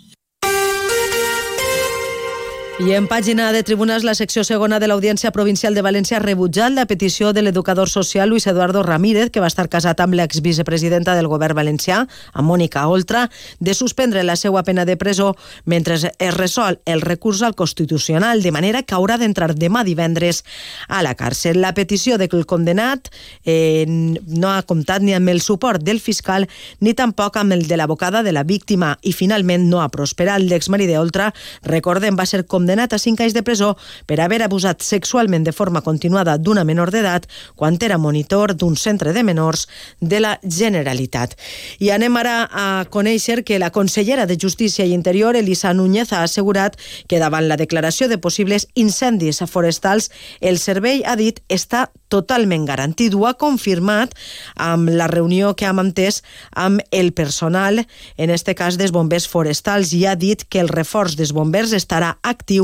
I 2.75 2.91
en 2.91 3.05
pàgina 3.07 3.53
de 3.55 3.61
tribunals, 3.63 4.03
la 4.03 4.17
secció 4.19 4.41
segona 4.43 4.81
de 4.83 4.89
l'Audiència 4.89 5.29
Provincial 5.31 5.71
de 5.77 5.81
València 5.81 6.17
ha 6.17 6.19
rebutjat 6.19 6.73
la 6.75 6.83
petició 6.85 7.29
de 7.31 7.39
l'educador 7.39 7.87
social 7.87 8.27
Luis 8.27 8.47
Eduardo 8.51 8.81
Ramírez, 8.83 9.29
que 9.31 9.39
va 9.39 9.47
estar 9.47 9.69
casat 9.71 10.01
amb 10.03 10.17
l'exvicepresidenta 10.19 11.13
del 11.15 11.29
govern 11.31 11.55
valencià, 11.55 12.01
amb 12.33 12.51
Mònica 12.51 12.83
Oltra, 12.91 13.29
de 13.63 13.73
suspendre 13.73 14.25
la 14.27 14.35
seva 14.35 14.63
pena 14.67 14.83
de 14.83 14.97
presó 14.99 15.37
mentre 15.63 15.95
es 15.95 16.35
resol 16.35 16.81
el 16.83 16.99
recurs 16.99 17.45
al 17.47 17.55
Constitucional, 17.55 18.43
de 18.43 18.51
manera 18.51 18.83
que 18.83 18.97
haurà 18.99 19.15
d'entrar 19.23 19.53
demà 19.55 19.85
divendres 19.87 20.43
a 20.89 20.99
la 21.01 21.15
càrcel. 21.15 21.61
La 21.63 21.71
petició 21.73 22.17
de 22.19 22.27
que 22.27 22.35
el 22.35 22.45
condenat 22.45 23.07
eh, 23.45 23.85
no 23.87 24.51
ha 24.51 24.67
comptat 24.67 24.99
ni 25.01 25.15
amb 25.15 25.31
el 25.31 25.39
suport 25.39 25.79
del 25.79 26.03
fiscal 26.03 26.49
ni 26.81 26.93
tampoc 26.93 27.39
amb 27.39 27.55
el 27.55 27.69
de 27.71 27.79
l'abocada 27.79 28.21
de 28.21 28.35
la 28.35 28.43
víctima 28.43 28.97
i 29.01 29.15
finalment 29.15 29.69
no 29.71 29.79
ha 29.79 29.87
prosperat. 29.87 30.43
L'exmarit 30.43 30.91
d'Oltra, 30.91 31.31
recordem, 31.63 32.19
va 32.19 32.27
ser 32.27 32.43
com 32.43 32.64
condenat 32.65 32.93
a 32.93 32.99
5 32.99 33.21
anys 33.21 33.33
de 33.37 33.43
presó 33.45 33.75
per 34.09 34.17
haver 34.21 34.41
abusat 34.41 34.81
sexualment 34.81 35.43
de 35.45 35.53
forma 35.53 35.83
continuada 35.85 36.37
d'una 36.41 36.63
menor 36.65 36.89
d'edat 36.89 37.27
quan 37.55 37.77
era 37.85 37.99
monitor 38.01 38.55
d'un 38.57 38.75
centre 38.75 39.13
de 39.13 39.21
menors 39.23 39.67
de 40.01 40.19
la 40.19 40.39
Generalitat. 40.41 41.35
I 41.77 41.91
anem 41.93 42.17
ara 42.17 42.49
a 42.49 42.85
conèixer 42.89 43.43
que 43.45 43.59
la 43.59 43.69
consellera 43.69 44.25
de 44.25 44.37
Justícia 44.41 44.85
i 44.85 44.93
Interior, 44.97 45.35
Elisa 45.35 45.73
Núñez, 45.73 46.11
ha 46.13 46.23
assegurat 46.23 46.79
que 47.07 47.19
davant 47.19 47.45
la 47.47 47.57
declaració 47.57 48.07
de 48.09 48.17
possibles 48.17 48.67
incendis 48.73 49.43
forestals, 49.45 50.09
el 50.41 50.57
servei, 50.57 51.03
ha 51.05 51.15
dit, 51.15 51.43
està 51.49 51.91
totalment 52.09 52.65
garantit. 52.65 53.13
Ho 53.13 53.27
ha 53.27 53.35
confirmat 53.37 54.15
amb 54.55 54.89
la 54.89 55.07
reunió 55.11 55.53
que 55.55 55.67
ha 55.67 55.73
mantès 55.75 56.23
amb 56.51 56.81
el 56.89 57.11
personal, 57.13 57.85
en 58.17 58.33
este 58.33 58.55
cas 58.55 58.79
dels 58.79 58.95
bombers 58.95 59.27
forestals, 59.27 59.93
i 59.93 60.05
ha 60.07 60.15
dit 60.15 60.47
que 60.49 60.63
el 60.63 60.71
reforç 60.71 61.17
dels 61.19 61.35
bombers 61.35 61.75
estarà 61.75 62.15
actiu 62.23 62.54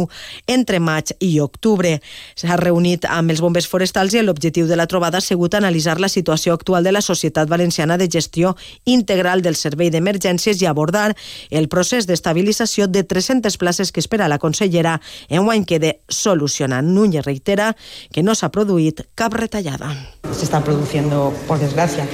entre 0.48 0.80
maig 0.80 1.14
i 1.20 1.40
octubre. 1.44 1.98
S'ha 2.36 2.58
reunit 2.60 3.06
amb 3.10 3.34
els 3.34 3.42
bombers 3.44 3.68
forestals 3.68 4.16
i 4.16 4.24
l'objectiu 4.24 4.68
de 4.68 4.78
la 4.80 4.88
trobada 4.88 5.20
ha 5.20 5.26
sigut 5.26 5.56
analitzar 5.58 6.00
la 6.00 6.10
situació 6.10 6.54
actual 6.54 6.84
de 6.84 6.92
la 6.92 7.02
Societat 7.02 7.50
Valenciana 7.50 7.98
de 7.98 8.10
Gestió 8.12 8.56
Integral 8.86 9.42
del 9.42 9.56
Servei 9.56 9.92
d'Emergències 9.92 10.62
i 10.62 10.70
abordar 10.70 11.16
el 11.50 11.68
procés 11.70 12.08
d'estabilització 12.08 12.88
de 12.88 13.04
300 13.04 13.58
places 13.58 13.92
que 13.92 14.00
espera 14.00 14.30
la 14.32 14.40
consellera 14.40 15.00
en 15.30 15.46
guany 15.46 15.66
quede 15.66 16.02
solucionant. 16.08 16.88
Núñez 16.88 17.26
reitera 17.26 17.76
que 18.12 18.24
no 18.24 18.36
s'ha 18.36 18.52
produït 18.52 19.06
cap 19.16 19.34
retallada. 19.34 19.92
Se 20.32 20.46
está 20.46 20.64
produciendo, 20.64 21.34
por 21.48 21.60
desgracia, 21.60 22.06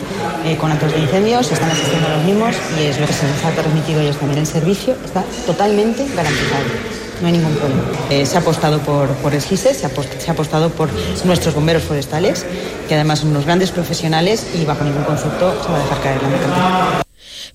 eh, 0.45 0.57
con 0.57 0.71
actos 0.71 0.93
de 0.93 0.99
incendios, 0.99 1.47
se 1.47 1.53
están 1.53 1.71
asistiendo 1.71 2.09
los 2.09 2.23
mismos 2.23 2.55
y 2.79 2.85
es 2.85 2.99
lo 2.99 3.07
que 3.07 3.13
se 3.13 3.27
les 3.27 3.43
ha 3.43 3.49
a 3.49 4.01
ellos 4.01 4.17
también. 4.17 4.39
El 4.39 4.47
servicio 4.47 4.95
está 5.05 5.23
totalmente 5.45 6.05
garantizado. 6.15 6.96
No 7.21 7.27
hay 7.27 7.33
ningún 7.33 7.53
problema. 7.55 7.83
Eh, 8.09 8.25
se 8.25 8.37
ha 8.37 8.41
apostado 8.41 8.79
por, 8.79 9.09
por 9.17 9.33
el 9.33 9.41
GISE, 9.41 9.73
se 9.73 9.85
ha, 9.85 9.89
se 9.89 10.29
ha 10.29 10.33
apostado 10.33 10.69
por 10.69 10.89
nuestros 11.25 11.55
bomberos 11.55 11.83
forestales, 11.83 12.45
que 12.87 12.95
además 12.95 13.19
son 13.19 13.29
unos 13.29 13.45
grandes 13.45 13.71
profesionales 13.71 14.45
y 14.55 14.65
bajo 14.65 14.83
ningún 14.83 15.03
concepto 15.03 15.61
se 15.63 15.69
va 15.69 15.77
a 15.77 15.83
dejar 15.83 16.01
caer 16.01 16.21
la 16.21 16.29
mercantil. 16.29 17.03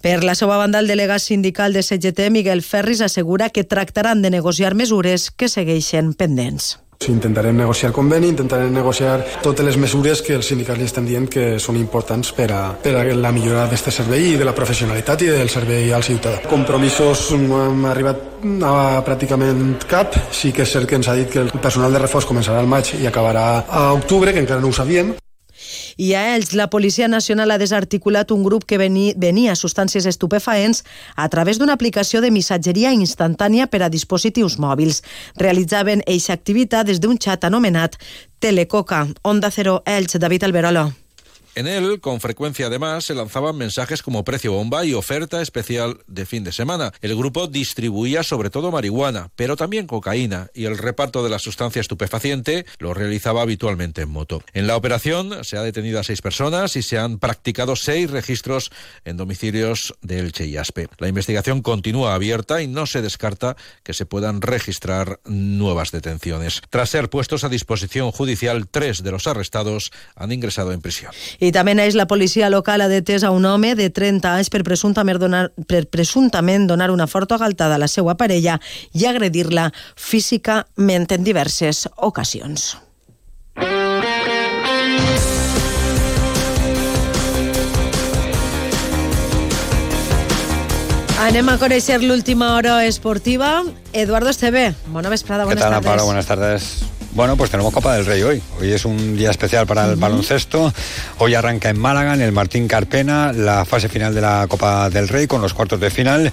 Per 0.03 0.25
la 0.25 0.35
seva 0.35 0.57
banda, 0.57 0.81
el 0.81 0.89
delegat 0.91 1.23
sindical 1.23 1.73
de 1.73 1.85
CGT, 1.85 2.31
Miguel 2.31 2.63
Ferris, 2.63 3.01
assegura 3.01 3.51
que 3.51 3.63
tractaran 3.63 4.21
de 4.21 4.31
negociar 4.31 4.75
mesures 4.75 5.31
que 5.31 5.49
segueixen 5.49 6.15
pendents. 6.15 6.81
Intentarem 7.09 7.57
negociar 7.57 7.91
el 7.91 7.97
conveni, 7.97 8.29
intentarem 8.33 8.73
negociar 8.75 9.19
totes 9.43 9.67
les 9.67 9.79
mesures 9.81 10.23
que 10.23 10.37
els 10.39 10.47
sindicats 10.47 10.79
li 10.79 10.87
estan 10.89 11.07
dient 11.09 11.29
que 11.31 11.59
són 11.63 11.79
importants 11.81 12.33
per 12.37 12.51
a, 12.53 12.63
per 12.83 12.95
a 12.99 13.05
la 13.15 13.33
millora 13.35 13.65
d'aquest 13.65 13.91
servei 13.91 14.33
i 14.33 14.37
de 14.41 14.47
la 14.47 14.55
professionalitat 14.55 15.25
i 15.27 15.33
del 15.33 15.51
servei 15.53 15.93
al 15.93 16.05
ciutadà. 16.07 16.43
Compromisos 16.51 17.31
no 17.41 17.65
hem 17.67 17.89
arribat 17.91 18.29
a 18.67 19.03
pràcticament 19.07 19.87
cap. 19.91 20.15
Sí 20.31 20.53
que 20.53 20.67
és 20.67 20.73
cert 20.73 20.89
que 20.89 20.99
ens 20.99 21.09
ha 21.09 21.17
dit 21.19 21.31
que 21.31 21.43
el 21.43 21.53
personal 21.59 21.93
de 21.93 22.03
reforç 22.03 22.29
començarà 22.29 22.63
al 22.63 22.71
maig 22.71 22.95
i 23.01 23.07
acabarà 23.07 23.65
a 23.69 23.91
octubre, 23.97 24.33
que 24.33 24.43
encara 24.43 24.61
no 24.61 24.73
ho 24.73 24.77
sabíem. 24.77 25.15
I 25.97 26.15
a 26.15 26.35
ells, 26.35 26.53
la 26.55 26.69
Policia 26.71 27.09
Nacional 27.09 27.51
ha 27.51 27.59
desarticulat 27.59 28.31
un 28.31 28.43
grup 28.45 28.65
que 28.65 28.79
venia, 28.79 29.57
substàncies 29.57 30.07
estupefaents 30.07 30.85
a 31.17 31.29
través 31.29 31.59
d'una 31.59 31.75
aplicació 31.75 32.21
de 32.21 32.31
missatgeria 32.31 32.93
instantània 32.93 33.67
per 33.67 33.83
a 33.83 33.91
dispositius 33.93 34.59
mòbils. 34.59 35.03
Realitzaven 35.37 36.03
eixa 36.07 36.33
activitat 36.33 36.87
des 36.87 37.01
d'un 37.01 37.19
xat 37.19 37.45
anomenat 37.45 37.99
Telecoca. 38.39 39.07
Onda 39.23 39.51
Cero 39.51 39.83
Elx, 39.87 40.19
David 40.19 40.45
Alberolo. 40.45 41.02
En 41.55 41.67
él, 41.67 42.01
con 42.01 42.19
frecuencia 42.21 42.69
además, 42.69 43.05
se 43.05 43.15
lanzaban 43.15 43.59
mensajes 43.59 44.03
como 44.03 44.25
precio 44.25 44.53
bomba 44.53 44.87
y 44.87 44.95
oferta 44.95 45.43
especial 45.43 45.99
de 46.07 46.25
fin 46.25 46.45
de 46.45 46.53
semana. 46.53 46.93
El 47.03 47.15
grupo 47.15 47.47
distribuía 47.47 48.23
sobre 48.23 48.49
todo 48.49 48.71
marihuana, 48.71 49.31
pero 49.37 49.55
también 49.55 49.87
cocaína, 49.87 50.49
y 50.55 50.65
el 50.65 50.79
reparto 50.79 51.23
de 51.23 51.29
la 51.29 51.39
sustancia 51.39 51.81
estupefaciente 51.81 52.65
lo 52.79 52.95
realizaba 52.95 53.43
habitualmente 53.43 54.01
en 54.01 54.09
moto. 54.09 54.43
En 54.55 54.67
la 54.67 54.77
operación 54.77 55.45
se 55.45 55.59
ha 55.59 55.63
detenido 55.63 56.01
a 56.01 56.05
seis 56.05 56.23
personas 56.23 56.75
y 56.77 56.83
se 56.83 56.97
han 56.99 57.19
practicado 57.19 57.77
seis 57.77 58.11
registros 58.11 58.71
en 59.05 59.19
domicilios 59.19 59.95
de 60.01 60.21
Elche 60.21 60.47
y 60.47 60.57
Aspe. 60.57 60.89
La 60.97 61.09
investigación 61.09 61.61
continúa 61.61 62.15
abierta 62.15 62.63
y 62.63 62.67
no 62.67 62.87
se 62.87 63.03
descarta 63.03 63.57
que 63.83 63.93
se 63.93 64.07
puedan 64.07 64.41
registrar 64.41 65.21
nuevas 65.27 65.91
detenciones. 65.91 66.63
Tras 66.71 66.89
ser 66.89 67.11
puestos 67.11 67.45
a 67.45 67.51
disposición 67.51 68.11
judicial, 68.11 68.69
tres 68.69 69.03
de 69.03 69.11
los 69.11 69.27
arrestados 69.27 69.93
han 70.17 70.33
ingresado 70.33 70.73
en 70.73 70.81
prisión. 70.81 71.13
I 71.43 71.51
també 71.51 71.73
neix 71.75 71.97
la 71.99 72.07
policia 72.07 72.47
local 72.53 72.85
ha 72.85 72.91
detès 72.91 73.25
a 73.27 73.33
un 73.35 73.43
home 73.49 73.73
de 73.75 73.89
30 73.91 74.31
anys 74.31 74.51
per 74.53 74.63
presumptament 74.63 75.19
donar, 75.19 75.49
per 75.67 75.89
presumptament 75.91 76.69
donar 76.71 76.93
una 76.95 77.09
forta 77.11 77.39
galtada 77.41 77.75
a 77.75 77.83
la 77.83 77.91
seva 77.91 78.15
parella 78.15 78.61
i 78.95 79.09
agredir-la 79.11 79.73
físicament 79.99 81.11
en 81.11 81.27
diverses 81.27 81.89
ocasions. 81.97 82.77
Anem 91.23 91.51
a 91.51 91.59
conèixer 91.59 92.01
l'última 92.03 92.55
hora 92.55 92.85
esportiva. 92.87 93.63
Eduardo 93.93 94.31
Esteve, 94.31 94.75
bona 94.95 95.11
vesprada, 95.11 95.43
¿Qué 95.43 95.55
buenas 95.55 95.63
tal, 95.65 95.73
tardes. 95.73 95.91
Amparo? 95.91 96.07
Buenas 96.07 96.27
tardes. 96.27 97.02
Bueno, 97.15 97.37
pues 97.37 97.51
tenemos 97.51 97.75
Copa 97.75 97.95
del 97.95 98.07
Rey 98.07 98.23
hoy. 98.23 98.43
Hoy 98.59 98.73
es 98.73 98.87
un 98.87 99.19
día 99.19 99.31
especial 99.31 99.67
para 99.67 99.85
el 99.85 99.97
baloncesto. 99.97 100.73
Hoy 101.19 101.35
arranca 101.35 101.69
en 101.69 101.79
Málaga, 101.79 102.15
en 102.15 102.23
el 102.23 102.33
Martín 102.33 102.67
Carpena, 102.67 103.35
la 103.35 103.67
fase 103.67 103.91
final 103.91 104.15
de 104.15 104.23
la 104.23 104.47
Copa 104.49 104.89
del 104.89 105.09
Rey 105.09 105.27
con 105.27 105.43
los 105.43 105.53
cuartos 105.53 105.79
de 105.79 105.91
final. 105.91 106.33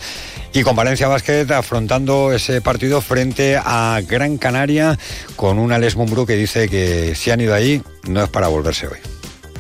Y 0.54 0.64
con 0.64 0.78
Valencia 0.78 1.10
Basket 1.10 1.52
afrontando 1.52 2.32
ese 2.32 2.62
partido 2.62 3.02
frente 3.02 3.60
a 3.62 4.00
Gran 4.08 4.38
Canaria 4.38 4.98
con 5.36 5.60
un 5.60 5.74
Alex 5.74 5.98
Mumbrú 5.98 6.26
que 6.26 6.38
dice 6.38 6.70
que 6.70 7.14
si 7.14 7.30
han 7.30 7.42
ido 7.42 7.54
ahí 7.54 7.84
no 8.08 8.24
es 8.24 8.30
para 8.30 8.48
volverse 8.48 8.88
hoy. 8.88 9.00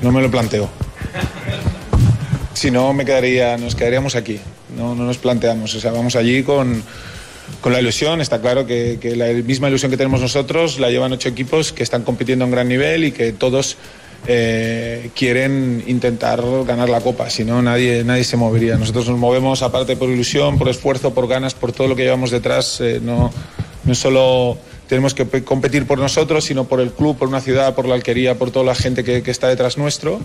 No 0.01 0.13
me 0.13 0.21
lo 0.21 0.31
planteo. 0.31 0.69
Si 2.53 2.71
no, 2.71 2.93
me 2.93 3.03
quedaría, 3.03 3.57
nos 3.57 3.75
quedaríamos 3.75 4.15
aquí. 4.15 4.39
No, 4.77 4.95
no 4.95 5.03
nos 5.03 5.17
planteamos. 5.17 5.75
O 5.75 5.81
sea, 5.81 5.91
vamos 5.91 6.15
allí 6.15 6.43
con, 6.43 6.81
con 7.61 7.73
la 7.73 7.79
ilusión. 7.81 8.21
Está 8.21 8.39
claro 8.41 8.65
que, 8.65 8.97
la 9.15 9.27
misma 9.43 9.67
ilusión 9.67 9.91
que 9.91 9.97
tenemos 9.97 10.21
nosotros 10.21 10.79
la 10.79 10.89
llevan 10.89 11.11
ocho 11.11 11.29
equipos 11.29 11.71
que 11.71 11.83
están 11.83 12.03
compitiendo 12.03 12.43
a 12.43 12.47
un 12.47 12.51
gran 12.51 12.67
nivel 12.67 13.03
y 13.03 13.11
que 13.11 13.31
todos 13.33 13.77
eh, 14.27 15.09
quieren 15.15 15.83
intentar 15.87 16.41
ganar 16.65 16.89
la 16.89 17.01
copa. 17.01 17.29
Si 17.29 17.43
no, 17.45 17.61
nadie, 17.61 18.03
nadie 18.03 18.23
se 18.23 18.37
movería. 18.37 18.75
Nosotros 18.77 19.07
nos 19.07 19.17
movemos 19.17 19.61
aparte 19.61 19.95
por 19.95 20.09
ilusión, 20.09 20.57
por 20.57 20.69
esfuerzo, 20.69 21.13
por 21.13 21.27
ganas, 21.27 21.53
por 21.53 21.71
todo 21.71 21.87
lo 21.87 21.95
que 21.95 22.03
llevamos 22.03 22.31
detrás. 22.31 22.79
Eh, 22.81 22.99
no, 23.01 23.31
no 23.85 23.95
solo 23.95 24.57
tenemos 24.87 25.13
que 25.13 25.25
pe- 25.25 25.43
competir 25.43 25.85
por 25.85 25.99
nosotros, 25.99 26.43
sino 26.45 26.65
por 26.65 26.81
el 26.81 26.91
club, 26.91 27.17
por 27.17 27.27
una 27.27 27.41
ciudad, 27.41 27.75
por 27.75 27.87
la 27.87 27.95
alquería, 27.95 28.35
por 28.37 28.51
toda 28.51 28.65
la 28.65 28.75
gente 28.75 29.03
que, 29.03 29.21
que 29.21 29.31
está 29.31 29.47
detrás 29.47 29.77
nuestro 29.77 30.19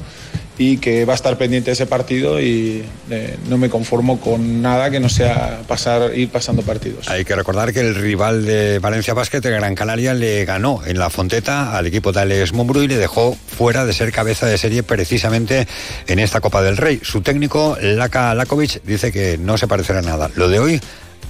y 0.56 0.78
que 0.78 1.04
va 1.04 1.14
a 1.14 1.16
estar 1.16 1.36
pendiente 1.36 1.70
de 1.70 1.72
ese 1.72 1.86
partido 1.86 2.40
y 2.40 2.84
eh, 3.10 3.36
no 3.48 3.58
me 3.58 3.68
conformo 3.68 4.20
con 4.20 4.62
nada 4.62 4.90
que 4.90 5.00
no 5.00 5.08
sea 5.08 5.62
pasar, 5.66 6.16
ir 6.16 6.28
pasando 6.28 6.62
partidos. 6.62 7.08
Hay 7.08 7.24
que 7.24 7.34
recordar 7.34 7.72
que 7.72 7.80
el 7.80 7.94
rival 7.94 8.44
de 8.44 8.78
Valencia 8.78 9.14
Basket, 9.14 9.40
Gran 9.40 9.74
Canaria, 9.74 10.14
le 10.14 10.44
ganó 10.44 10.80
en 10.86 10.98
la 10.98 11.10
Fonteta 11.10 11.76
al 11.76 11.86
equipo 11.86 12.12
de 12.12 12.20
Alex 12.20 12.52
Mumbrú 12.52 12.82
y 12.82 12.88
le 12.88 12.96
dejó 12.96 13.36
fuera 13.46 13.84
de 13.84 13.92
ser 13.92 14.12
cabeza 14.12 14.46
de 14.46 14.58
serie 14.58 14.82
precisamente 14.82 15.66
en 16.06 16.18
esta 16.18 16.40
Copa 16.40 16.62
del 16.62 16.76
Rey. 16.76 17.00
Su 17.02 17.20
técnico, 17.20 17.76
Laka 17.80 18.34
Lakovic, 18.34 18.82
dice 18.84 19.10
que 19.10 19.38
no 19.38 19.58
se 19.58 19.66
parecerá 19.66 20.02
nada 20.02 20.30
lo 20.36 20.48
de 20.48 20.58
hoy 20.60 20.80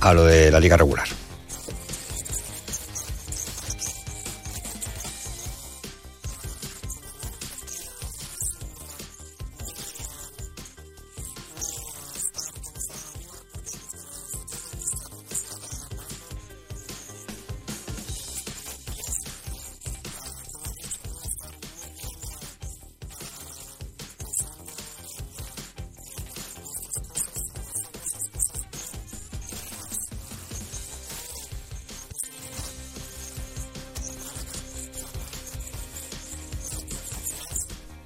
a 0.00 0.12
lo 0.12 0.24
de 0.24 0.50
la 0.50 0.60
liga 0.60 0.76
regular. 0.76 1.08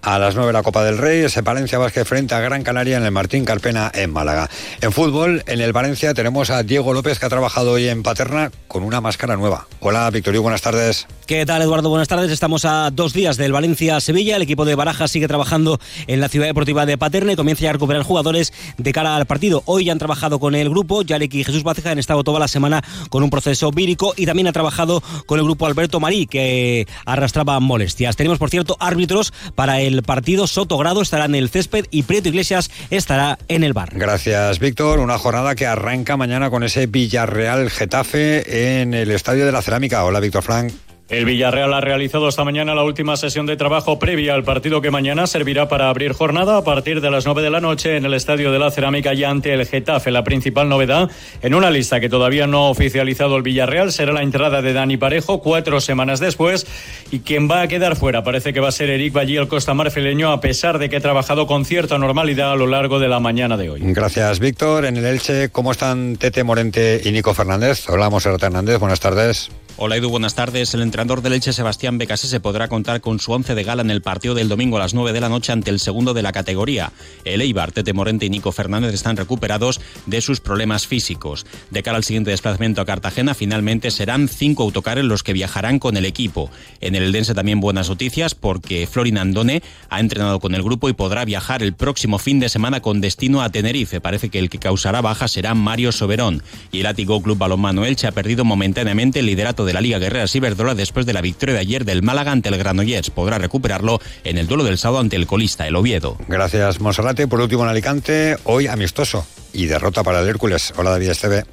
A 0.08 0.18
las 0.18 0.34
9 0.36 0.54
la 0.54 0.62
Copa 0.62 0.82
del 0.84 0.96
Rey, 0.96 1.20
ese 1.20 1.42
Valencia 1.42 1.76
Vázquez 1.76 2.08
frente 2.08 2.34
a 2.34 2.40
Gran 2.40 2.62
Canaria 2.62 2.96
en 2.96 3.04
el 3.04 3.10
Martín 3.10 3.44
Carpena 3.44 3.90
en 3.92 4.10
Málaga. 4.10 4.47
En 4.80 4.92
fútbol, 4.92 5.42
en 5.48 5.60
el 5.60 5.72
Valencia 5.72 6.14
tenemos 6.14 6.50
a 6.50 6.62
Diego 6.62 6.92
López 6.92 7.18
que 7.18 7.26
ha 7.26 7.28
trabajado 7.28 7.72
hoy 7.72 7.88
en 7.88 8.04
Paterna 8.04 8.52
con 8.68 8.84
una 8.84 9.00
máscara 9.00 9.36
nueva. 9.36 9.66
Hola, 9.80 10.08
Victorio, 10.10 10.40
buenas 10.40 10.62
tardes. 10.62 11.08
¿Qué 11.26 11.44
tal, 11.44 11.60
Eduardo? 11.60 11.90
Buenas 11.90 12.08
tardes. 12.08 12.30
Estamos 12.30 12.64
a 12.64 12.90
dos 12.90 13.12
días 13.12 13.36
del 13.36 13.52
Valencia-Sevilla. 13.52 14.36
El 14.36 14.42
equipo 14.42 14.64
de 14.64 14.76
Barajas 14.76 15.10
sigue 15.10 15.26
trabajando 15.28 15.78
en 16.06 16.20
la 16.20 16.28
ciudad 16.28 16.46
deportiva 16.46 16.86
de 16.86 16.96
Paterna 16.96 17.32
y 17.32 17.36
comienza 17.36 17.64
ya 17.64 17.70
a 17.70 17.72
recuperar 17.74 18.02
jugadores 18.02 18.52
de 18.78 18.92
cara 18.92 19.16
al 19.16 19.26
partido. 19.26 19.62
Hoy 19.66 19.84
ya 19.84 19.92
han 19.92 19.98
trabajado 19.98 20.38
con 20.38 20.54
el 20.54 20.70
grupo. 20.70 21.02
Yarek 21.02 21.34
y 21.34 21.44
Jesús 21.44 21.64
Baceja 21.64 21.90
han 21.90 21.98
estado 21.98 22.24
toda 22.24 22.38
la 22.38 22.48
semana 22.48 22.82
con 23.10 23.22
un 23.22 23.30
proceso 23.30 23.70
vírico 23.72 24.14
y 24.16 24.26
también 24.26 24.46
ha 24.46 24.52
trabajado 24.52 25.02
con 25.26 25.38
el 25.38 25.44
grupo 25.44 25.66
Alberto 25.66 26.00
Marí, 26.00 26.26
que 26.26 26.86
arrastraba 27.04 27.58
molestias. 27.60 28.16
Tenemos, 28.16 28.38
por 28.38 28.48
cierto, 28.48 28.76
árbitros 28.80 29.34
para 29.54 29.80
el 29.80 30.02
partido. 30.04 30.46
Soto 30.46 30.78
Grado 30.78 31.02
estará 31.02 31.26
en 31.26 31.34
el 31.34 31.50
césped 31.50 31.86
y 31.90 32.04
Prieto 32.04 32.28
Iglesias 32.28 32.70
estará 32.90 33.38
en 33.48 33.64
el 33.64 33.74
bar. 33.74 33.90
Gracias, 33.92 34.58
Víctor. 34.68 35.00
Una 35.00 35.16
jornada 35.16 35.54
que 35.54 35.66
arranca 35.66 36.18
mañana 36.18 36.50
con 36.50 36.62
ese 36.62 36.86
Villarreal 36.86 37.70
Getafe 37.70 38.82
en 38.82 38.92
el 38.92 39.10
Estadio 39.10 39.46
de 39.46 39.52
la 39.52 39.62
Cerámica. 39.62 40.04
Hola, 40.04 40.20
Víctor 40.20 40.42
Frank. 40.42 40.74
El 41.08 41.24
Villarreal 41.24 41.72
ha 41.72 41.80
realizado 41.80 42.28
esta 42.28 42.44
mañana 42.44 42.74
la 42.74 42.82
última 42.82 43.16
sesión 43.16 43.46
de 43.46 43.56
trabajo 43.56 43.98
previa 43.98 44.34
al 44.34 44.44
partido 44.44 44.82
que 44.82 44.90
mañana 44.90 45.26
servirá 45.26 45.66
para 45.66 45.88
abrir 45.88 46.12
jornada 46.12 46.58
a 46.58 46.64
partir 46.64 47.00
de 47.00 47.10
las 47.10 47.24
9 47.24 47.40
de 47.40 47.48
la 47.48 47.60
noche 47.62 47.96
en 47.96 48.04
el 48.04 48.12
Estadio 48.12 48.52
de 48.52 48.58
la 48.58 48.70
Cerámica 48.70 49.14
y 49.14 49.24
ante 49.24 49.54
el 49.54 49.64
Getafe. 49.64 50.10
La 50.10 50.22
principal 50.22 50.68
novedad 50.68 51.10
en 51.40 51.54
una 51.54 51.70
lista 51.70 51.98
que 51.98 52.10
todavía 52.10 52.46
no 52.46 52.66
ha 52.66 52.70
oficializado 52.70 53.38
el 53.38 53.42
Villarreal 53.42 53.90
será 53.90 54.12
la 54.12 54.22
entrada 54.22 54.60
de 54.60 54.74
Dani 54.74 54.98
Parejo 54.98 55.40
cuatro 55.40 55.80
semanas 55.80 56.20
después 56.20 56.66
y 57.10 57.20
quien 57.20 57.50
va 57.50 57.62
a 57.62 57.68
quedar 57.68 57.96
fuera 57.96 58.22
parece 58.22 58.52
que 58.52 58.60
va 58.60 58.68
a 58.68 58.72
ser 58.72 58.90
Eric 58.90 59.14
Ballí, 59.14 59.38
el 59.38 59.48
costa 59.48 59.72
marfileño, 59.72 60.30
a 60.30 60.42
pesar 60.42 60.78
de 60.78 60.90
que 60.90 60.96
ha 60.96 61.00
trabajado 61.00 61.46
con 61.46 61.64
cierta 61.64 61.96
normalidad 61.96 62.52
a 62.52 62.56
lo 62.56 62.66
largo 62.66 62.98
de 62.98 63.08
la 63.08 63.18
mañana 63.18 63.56
de 63.56 63.70
hoy. 63.70 63.80
Gracias, 63.82 64.40
Víctor. 64.40 64.84
En 64.84 64.98
el 64.98 65.06
Elche, 65.06 65.48
¿cómo 65.48 65.72
están 65.72 66.16
Tete 66.16 66.44
Morente 66.44 67.00
y 67.02 67.12
Nico 67.12 67.32
Fernández? 67.32 67.88
Hola, 67.88 68.10
Monserrat 68.10 68.42
Hernández. 68.42 68.78
Buenas 68.78 69.00
tardes. 69.00 69.50
Hola 69.80 69.94
Edu, 69.94 70.10
buenas 70.10 70.34
tardes. 70.34 70.74
El 70.74 70.82
entrenador 70.82 71.22
del 71.22 71.34
Elche, 71.34 71.52
Sebastián 71.52 72.00
se 72.16 72.40
podrá 72.40 72.66
contar 72.66 73.00
con 73.00 73.20
su 73.20 73.30
once 73.30 73.54
de 73.54 73.62
gala 73.62 73.80
en 73.82 73.92
el 73.92 74.02
partido 74.02 74.34
del 74.34 74.48
domingo 74.48 74.76
a 74.76 74.80
las 74.80 74.92
9 74.92 75.12
de 75.12 75.20
la 75.20 75.28
noche 75.28 75.52
ante 75.52 75.70
el 75.70 75.78
segundo 75.78 76.14
de 76.14 76.22
la 76.22 76.32
categoría. 76.32 76.90
El 77.24 77.42
Eibar, 77.42 77.70
Tete 77.70 77.92
Morente 77.92 78.26
y 78.26 78.30
Nico 78.30 78.50
Fernández 78.50 78.92
están 78.92 79.16
recuperados 79.16 79.80
de 80.06 80.20
sus 80.20 80.40
problemas 80.40 80.88
físicos. 80.88 81.46
De 81.70 81.84
cara 81.84 81.96
al 81.96 82.02
siguiente 82.02 82.32
desplazamiento 82.32 82.80
a 82.80 82.86
Cartagena, 82.86 83.34
finalmente 83.34 83.92
serán 83.92 84.26
cinco 84.26 84.64
autocares 84.64 85.04
los 85.04 85.22
que 85.22 85.32
viajarán 85.32 85.78
con 85.78 85.96
el 85.96 86.06
equipo. 86.06 86.50
En 86.80 86.96
el 86.96 87.04
Eldense 87.04 87.34
también 87.34 87.60
buenas 87.60 87.88
noticias 87.88 88.34
porque 88.34 88.88
Florin 88.88 89.18
Andone 89.18 89.62
ha 89.90 90.00
entrenado 90.00 90.40
con 90.40 90.56
el 90.56 90.62
grupo 90.64 90.88
y 90.88 90.92
podrá 90.92 91.24
viajar 91.24 91.62
el 91.62 91.72
próximo 91.72 92.18
fin 92.18 92.40
de 92.40 92.48
semana 92.48 92.80
con 92.80 93.00
destino 93.00 93.42
a 93.42 93.50
Tenerife. 93.50 94.00
Parece 94.00 94.28
que 94.28 94.40
el 94.40 94.50
que 94.50 94.58
causará 94.58 95.02
baja 95.02 95.28
será 95.28 95.54
Mario 95.54 95.92
Soberón. 95.92 96.42
Y 96.72 96.80
el 96.80 96.86
Atigo 96.86 97.22
Club 97.22 97.38
Balonmano 97.38 97.84
Elche 97.84 98.08
ha 98.08 98.12
perdido 98.12 98.44
momentáneamente 98.44 99.20
el 99.20 99.26
liderato 99.26 99.67
de 99.68 99.74
la 99.74 99.80
Liga 99.80 99.98
Guerrera 99.98 100.26
Ciberdola 100.26 100.74
después 100.74 101.06
de 101.06 101.12
la 101.12 101.20
victoria 101.20 101.54
de 101.54 101.60
ayer 101.60 101.84
del 101.84 102.02
Málaga 102.02 102.32
ante 102.32 102.48
el 102.48 102.56
Granollers. 102.58 103.10
Podrá 103.10 103.38
recuperarlo 103.38 104.00
en 104.24 104.38
el 104.38 104.46
duelo 104.46 104.64
del 104.64 104.78
sábado 104.78 105.00
ante 105.00 105.16
el 105.16 105.26
colista, 105.26 105.66
el 105.66 105.76
Oviedo. 105.76 106.16
Gracias, 106.26 106.80
Monserrate. 106.80 107.28
Por 107.28 107.40
último, 107.40 107.64
en 107.64 107.68
Alicante, 107.68 108.36
hoy 108.44 108.66
amistoso 108.66 109.26
y 109.52 109.66
derrota 109.66 110.02
para 110.02 110.20
el 110.20 110.28
Hércules. 110.28 110.72
Hola, 110.76 110.90
David 110.90 111.10
Esteve. 111.10 111.44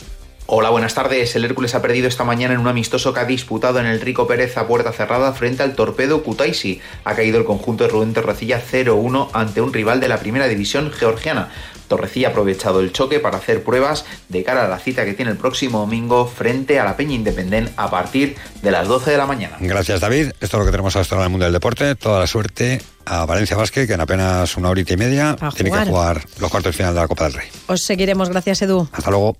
Hola, 0.47 0.69
buenas 0.69 0.93
tardes. 0.93 1.35
El 1.35 1.43
Hércules 1.43 1.73
ha 1.73 1.81
perdido 1.81 2.07
esta 2.07 2.23
mañana 2.23 2.53
en 2.53 2.59
un 2.59 2.67
amistoso 2.67 3.13
que 3.13 3.19
ha 3.19 3.25
disputado 3.25 3.79
en 3.79 3.87
el 3.87 3.99
Rico 3.99 4.27
Pérez 4.27 4.55
a 4.57 4.67
puerta 4.67 4.91
cerrada 4.91 5.33
frente 5.33 5.63
al 5.63 5.73
Torpedo 5.73 6.21
Kutaisi. 6.21 6.79
Ha 7.03 7.15
caído 7.15 7.39
el 7.39 7.45
conjunto 7.45 7.83
de 7.83 7.89
Rubén 7.89 8.13
Torrecilla 8.13 8.61
0-1 8.61 9.29
ante 9.33 9.61
un 9.61 9.73
rival 9.73 9.99
de 9.99 10.07
la 10.07 10.19
primera 10.19 10.47
división 10.47 10.91
georgiana. 10.91 11.49
Torrecilla 11.87 12.27
ha 12.27 12.31
aprovechado 12.31 12.79
el 12.79 12.91
choque 12.91 13.19
para 13.19 13.37
hacer 13.37 13.63
pruebas 13.63 14.05
de 14.29 14.43
cara 14.43 14.65
a 14.65 14.67
la 14.67 14.79
cita 14.79 15.05
que 15.05 15.13
tiene 15.13 15.31
el 15.31 15.37
próximo 15.37 15.79
domingo 15.79 16.27
frente 16.27 16.79
a 16.79 16.85
la 16.85 16.97
Peña 16.97 17.13
Independent 17.15 17.71
a 17.77 17.89
partir 17.89 18.35
de 18.61 18.71
las 18.71 18.87
12 18.87 19.11
de 19.11 19.17
la 19.17 19.25
mañana. 19.25 19.57
Gracias, 19.59 20.01
David. 20.01 20.31
Esto 20.39 20.45
es 20.45 20.53
lo 20.53 20.65
que 20.65 20.71
tenemos 20.71 20.95
hasta 20.95 21.15
ahora 21.15 21.25
en 21.25 21.27
el 21.27 21.31
mundo 21.31 21.45
del 21.45 21.53
deporte. 21.53 21.95
Toda 21.95 22.19
la 22.19 22.27
suerte 22.27 22.81
a 23.05 23.25
Valencia 23.25 23.55
Vázquez, 23.55 23.87
que 23.87 23.93
en 23.93 24.01
apenas 24.01 24.57
una 24.57 24.69
horita 24.69 24.93
y 24.93 24.97
media 24.97 25.35
tiene 25.55 25.71
que 25.71 25.85
jugar 25.85 26.25
los 26.39 26.49
cuartos 26.49 26.73
de 26.73 26.77
final 26.77 26.93
de 26.93 27.01
la 27.01 27.07
Copa 27.07 27.25
del 27.25 27.33
Rey. 27.33 27.47
Os 27.67 27.81
seguiremos. 27.81 28.29
Gracias, 28.29 28.61
Edu. 28.61 28.87
Hasta 28.91 29.11
luego. 29.11 29.37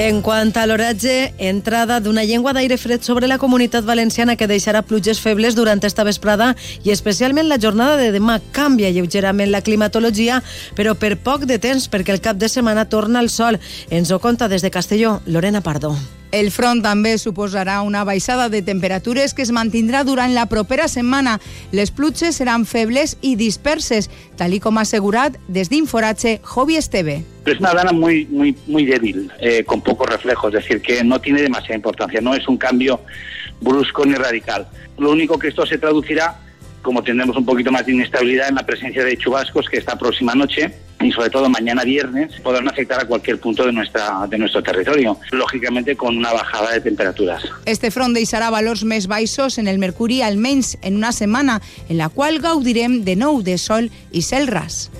En 0.00 0.22
quant 0.24 0.48
a 0.56 0.62
l'oratge, 0.64 1.34
entrada 1.44 1.98
d'una 2.00 2.22
llengua 2.24 2.54
d'aire 2.56 2.78
fred 2.80 3.02
sobre 3.04 3.28
la 3.28 3.36
comunitat 3.36 3.84
valenciana 3.84 4.32
que 4.40 4.46
deixarà 4.48 4.80
pluges 4.80 5.18
febles 5.20 5.58
durant 5.58 5.82
esta 5.84 6.06
vesprada 6.08 6.54
i 6.88 6.94
especialment 6.94 7.50
la 7.50 7.58
jornada 7.60 7.98
de 8.00 8.08
demà. 8.14 8.38
Canvia 8.56 8.88
lleugerament 8.96 9.52
la 9.52 9.60
climatologia, 9.60 10.38
però 10.72 10.94
per 10.96 11.18
poc 11.20 11.44
de 11.44 11.58
temps 11.60 11.90
perquè 11.92 12.16
el 12.16 12.24
cap 12.24 12.40
de 12.40 12.48
setmana 12.48 12.86
torna 12.88 13.20
el 13.20 13.28
sol. 13.28 13.60
Ens 13.90 14.08
ho 14.08 14.18
conta 14.24 14.48
des 14.48 14.64
de 14.64 14.72
Castelló, 14.72 15.18
Lorena 15.26 15.60
Pardo. 15.60 15.92
El 16.30 16.52
front 16.54 16.78
també 16.84 17.16
suposarà 17.18 17.80
una 17.82 18.04
baixada 18.06 18.48
de 18.48 18.60
temperatures 18.62 19.34
que 19.34 19.42
es 19.42 19.50
mantindrà 19.50 20.04
durant 20.06 20.30
la 20.30 20.46
propera 20.46 20.86
setmana. 20.86 21.40
Les 21.74 21.90
pluges 21.90 22.38
seran 22.38 22.66
febles 22.70 23.16
i 23.20 23.34
disperses, 23.34 24.06
tal 24.38 24.54
com 24.62 24.78
ha 24.78 24.84
assegurat 24.86 25.34
des 25.48 25.70
d'Inforatge 25.70 26.38
Jovi 26.46 26.76
Esteve. 26.78 27.24
Es 27.46 27.58
una 27.58 27.74
dana 27.74 27.90
muy, 27.90 28.26
muy, 28.30 28.54
muy 28.68 28.84
débil, 28.84 29.30
eh, 29.40 29.64
con 29.64 29.82
pocos 29.82 30.06
reflejos, 30.08 30.54
es 30.54 30.62
decir, 30.62 30.80
que 30.80 31.02
no 31.02 31.20
tiene 31.20 31.42
demasiada 31.42 31.74
importancia, 31.74 32.20
no 32.20 32.34
es 32.34 32.46
un 32.46 32.56
cambio 32.56 33.00
brusco 33.60 34.06
ni 34.06 34.14
radical. 34.14 34.68
Lo 34.98 35.10
único 35.10 35.36
que 35.36 35.48
esto 35.48 35.66
se 35.66 35.78
traducirá 35.78 36.38
como 36.82 37.02
tendremos 37.02 37.36
un 37.36 37.44
poquito 37.44 37.70
más 37.70 37.84
de 37.86 37.92
inestabilidad 37.92 38.48
en 38.48 38.54
la 38.54 38.64
presencia 38.64 39.04
de 39.04 39.16
chubascos 39.16 39.68
que 39.68 39.78
esta 39.78 39.98
próxima 39.98 40.34
noche 40.34 40.72
y 41.00 41.12
sobre 41.12 41.30
todo 41.30 41.48
mañana 41.48 41.84
viernes 41.84 42.32
podrán 42.42 42.68
afectar 42.68 43.00
a 43.00 43.04
cualquier 43.06 43.38
punto 43.38 43.64
de 43.64 43.72
nuestra 43.72 44.26
de 44.28 44.38
nuestro 44.38 44.62
territorio, 44.62 45.18
lógicamente 45.32 45.96
con 45.96 46.16
una 46.16 46.32
bajada 46.32 46.72
de 46.72 46.80
temperaturas. 46.80 47.42
Este 47.64 47.90
front 47.90 48.14
deixarà 48.16 48.50
valors 48.50 48.84
més 48.84 49.08
baixos 49.08 49.58
en 49.58 49.68
el 49.68 49.78
mercuri 49.78 50.20
almenys 50.22 50.76
en 50.82 50.96
una 50.96 51.12
setmana 51.12 51.60
en 51.88 51.98
la 51.98 52.08
qual 52.08 52.40
gaudirem 52.40 53.02
de 53.04 53.16
nou 53.16 53.42
de 53.42 53.56
sol 53.58 53.90
i 54.12 54.22
cel 54.22 54.46
ras. 54.46 54.90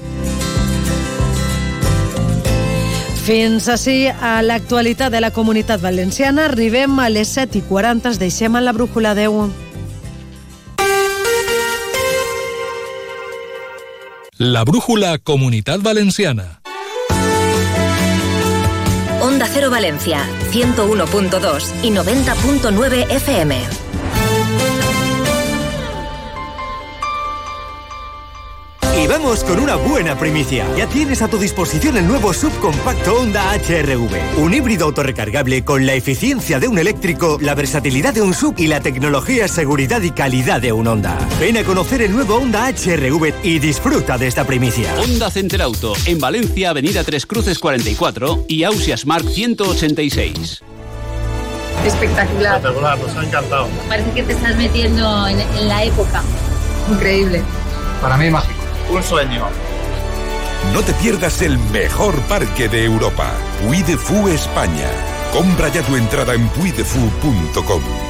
Fins 3.20 3.68
així 3.68 4.08
a 4.08 4.40
l'actualitat 4.42 5.12
de 5.12 5.20
la 5.20 5.30
comunitat 5.30 5.82
valenciana. 5.84 6.48
Arribem 6.48 6.96
a 6.98 7.10
les 7.12 7.36
7 7.36 7.60
i 7.60 7.62
40. 7.68 8.08
Ens 8.10 8.18
deixem 8.18 8.56
a 8.56 8.64
la 8.64 8.72
brújula 8.72 9.12
10. 9.14 9.69
La 14.42 14.64
Brújula 14.64 15.18
Comunidad 15.18 15.80
Valenciana. 15.80 16.62
Onda 19.20 19.46
Cero 19.46 19.68
Valencia, 19.68 20.26
101.2 20.50 21.84
y 21.84 21.90
90.9 21.90 23.10
FM. 23.10 23.60
Y 29.02 29.06
vamos 29.06 29.44
con 29.44 29.58
una 29.58 29.76
buena 29.76 30.18
primicia. 30.18 30.66
Ya 30.76 30.86
tienes 30.86 31.22
a 31.22 31.28
tu 31.28 31.38
disposición 31.38 31.96
el 31.96 32.06
nuevo 32.06 32.34
subcompacto 32.34 33.14
Honda 33.14 33.50
HRV. 33.54 34.38
Un 34.38 34.52
híbrido 34.52 34.84
autorrecargable 34.84 35.64
con 35.64 35.86
la 35.86 35.94
eficiencia 35.94 36.60
de 36.60 36.68
un 36.68 36.78
eléctrico, 36.78 37.38
la 37.40 37.54
versatilidad 37.54 38.12
de 38.12 38.20
un 38.20 38.34
sub 38.34 38.56
y 38.58 38.66
la 38.66 38.80
tecnología, 38.80 39.48
seguridad 39.48 40.02
y 40.02 40.10
calidad 40.10 40.60
de 40.60 40.72
un 40.72 40.86
Honda. 40.86 41.16
Ven 41.40 41.56
a 41.56 41.64
conocer 41.64 42.02
el 42.02 42.12
nuevo 42.12 42.34
Honda 42.36 42.68
HRV 42.68 43.32
y 43.42 43.58
disfruta 43.58 44.18
de 44.18 44.26
esta 44.26 44.44
primicia. 44.44 44.94
Honda 45.00 45.30
Center 45.30 45.62
Auto, 45.62 45.94
en 46.04 46.18
Valencia, 46.18 46.68
Avenida 46.68 47.02
Tres 47.02 47.24
Cruces 47.24 47.58
44 47.58 48.44
y 48.48 48.64
Ausia 48.64 48.98
Smart 48.98 49.26
186. 49.26 50.62
Espectacular. 51.86 52.56
Espectacular, 52.56 52.98
nos 52.98 53.16
ha 53.16 53.24
encantado. 53.24 53.68
Parece 53.88 54.10
que 54.10 54.22
te 54.24 54.32
estás 54.34 54.56
metiendo 54.58 55.26
en, 55.26 55.40
en 55.40 55.68
la 55.68 55.84
época. 55.84 56.22
Increíble. 56.90 57.42
Para 58.02 58.18
mí 58.18 58.28
mágico. 58.28 58.59
Un 58.90 59.02
sueño. 59.04 59.46
No 60.72 60.82
te 60.82 60.92
pierdas 60.94 61.42
el 61.42 61.58
mejor 61.58 62.14
parque 62.22 62.68
de 62.68 62.84
Europa, 62.84 63.32
Puy 63.62 63.82
de 63.82 63.96
España. 64.28 64.88
Compra 65.32 65.68
ya 65.68 65.82
tu 65.82 65.96
entrada 65.96 66.34
en 66.34 66.48
puidefu.com. 66.48 68.09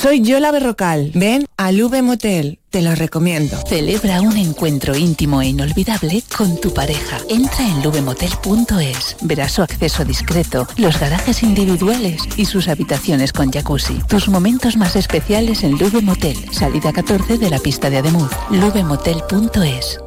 Soy 0.00 0.20
Yola 0.20 0.52
Berrocal. 0.52 1.10
Ven 1.14 1.44
al 1.56 1.82
V 1.82 2.02
Motel. 2.02 2.60
Te 2.70 2.82
lo 2.82 2.94
recomiendo. 2.94 3.56
Celebra 3.66 4.20
un 4.20 4.36
encuentro 4.36 4.94
íntimo 4.94 5.42
e 5.42 5.48
inolvidable 5.48 6.22
con 6.36 6.60
tu 6.60 6.72
pareja. 6.72 7.18
Entra 7.28 7.66
en 7.66 7.82
lubemotel.es. 7.82 9.16
Verás 9.22 9.52
su 9.52 9.62
acceso 9.62 10.04
discreto, 10.04 10.68
los 10.76 11.00
garajes 11.00 11.42
individuales 11.42 12.22
y 12.36 12.44
sus 12.44 12.68
habitaciones 12.68 13.32
con 13.32 13.50
jacuzzi. 13.50 13.98
Tus 14.08 14.28
momentos 14.28 14.76
más 14.76 14.94
especiales 14.94 15.64
en 15.64 15.72
Lube 15.72 16.00
Motel. 16.00 16.36
Salida 16.52 16.92
14 16.92 17.36
de 17.36 17.50
la 17.50 17.58
pista 17.58 17.90
de 17.90 17.98
Ademuz. 17.98 18.30
lubemotel.es. 18.50 19.98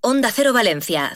Onda 0.00 0.30
Cero 0.34 0.52
Valencia, 0.52 1.14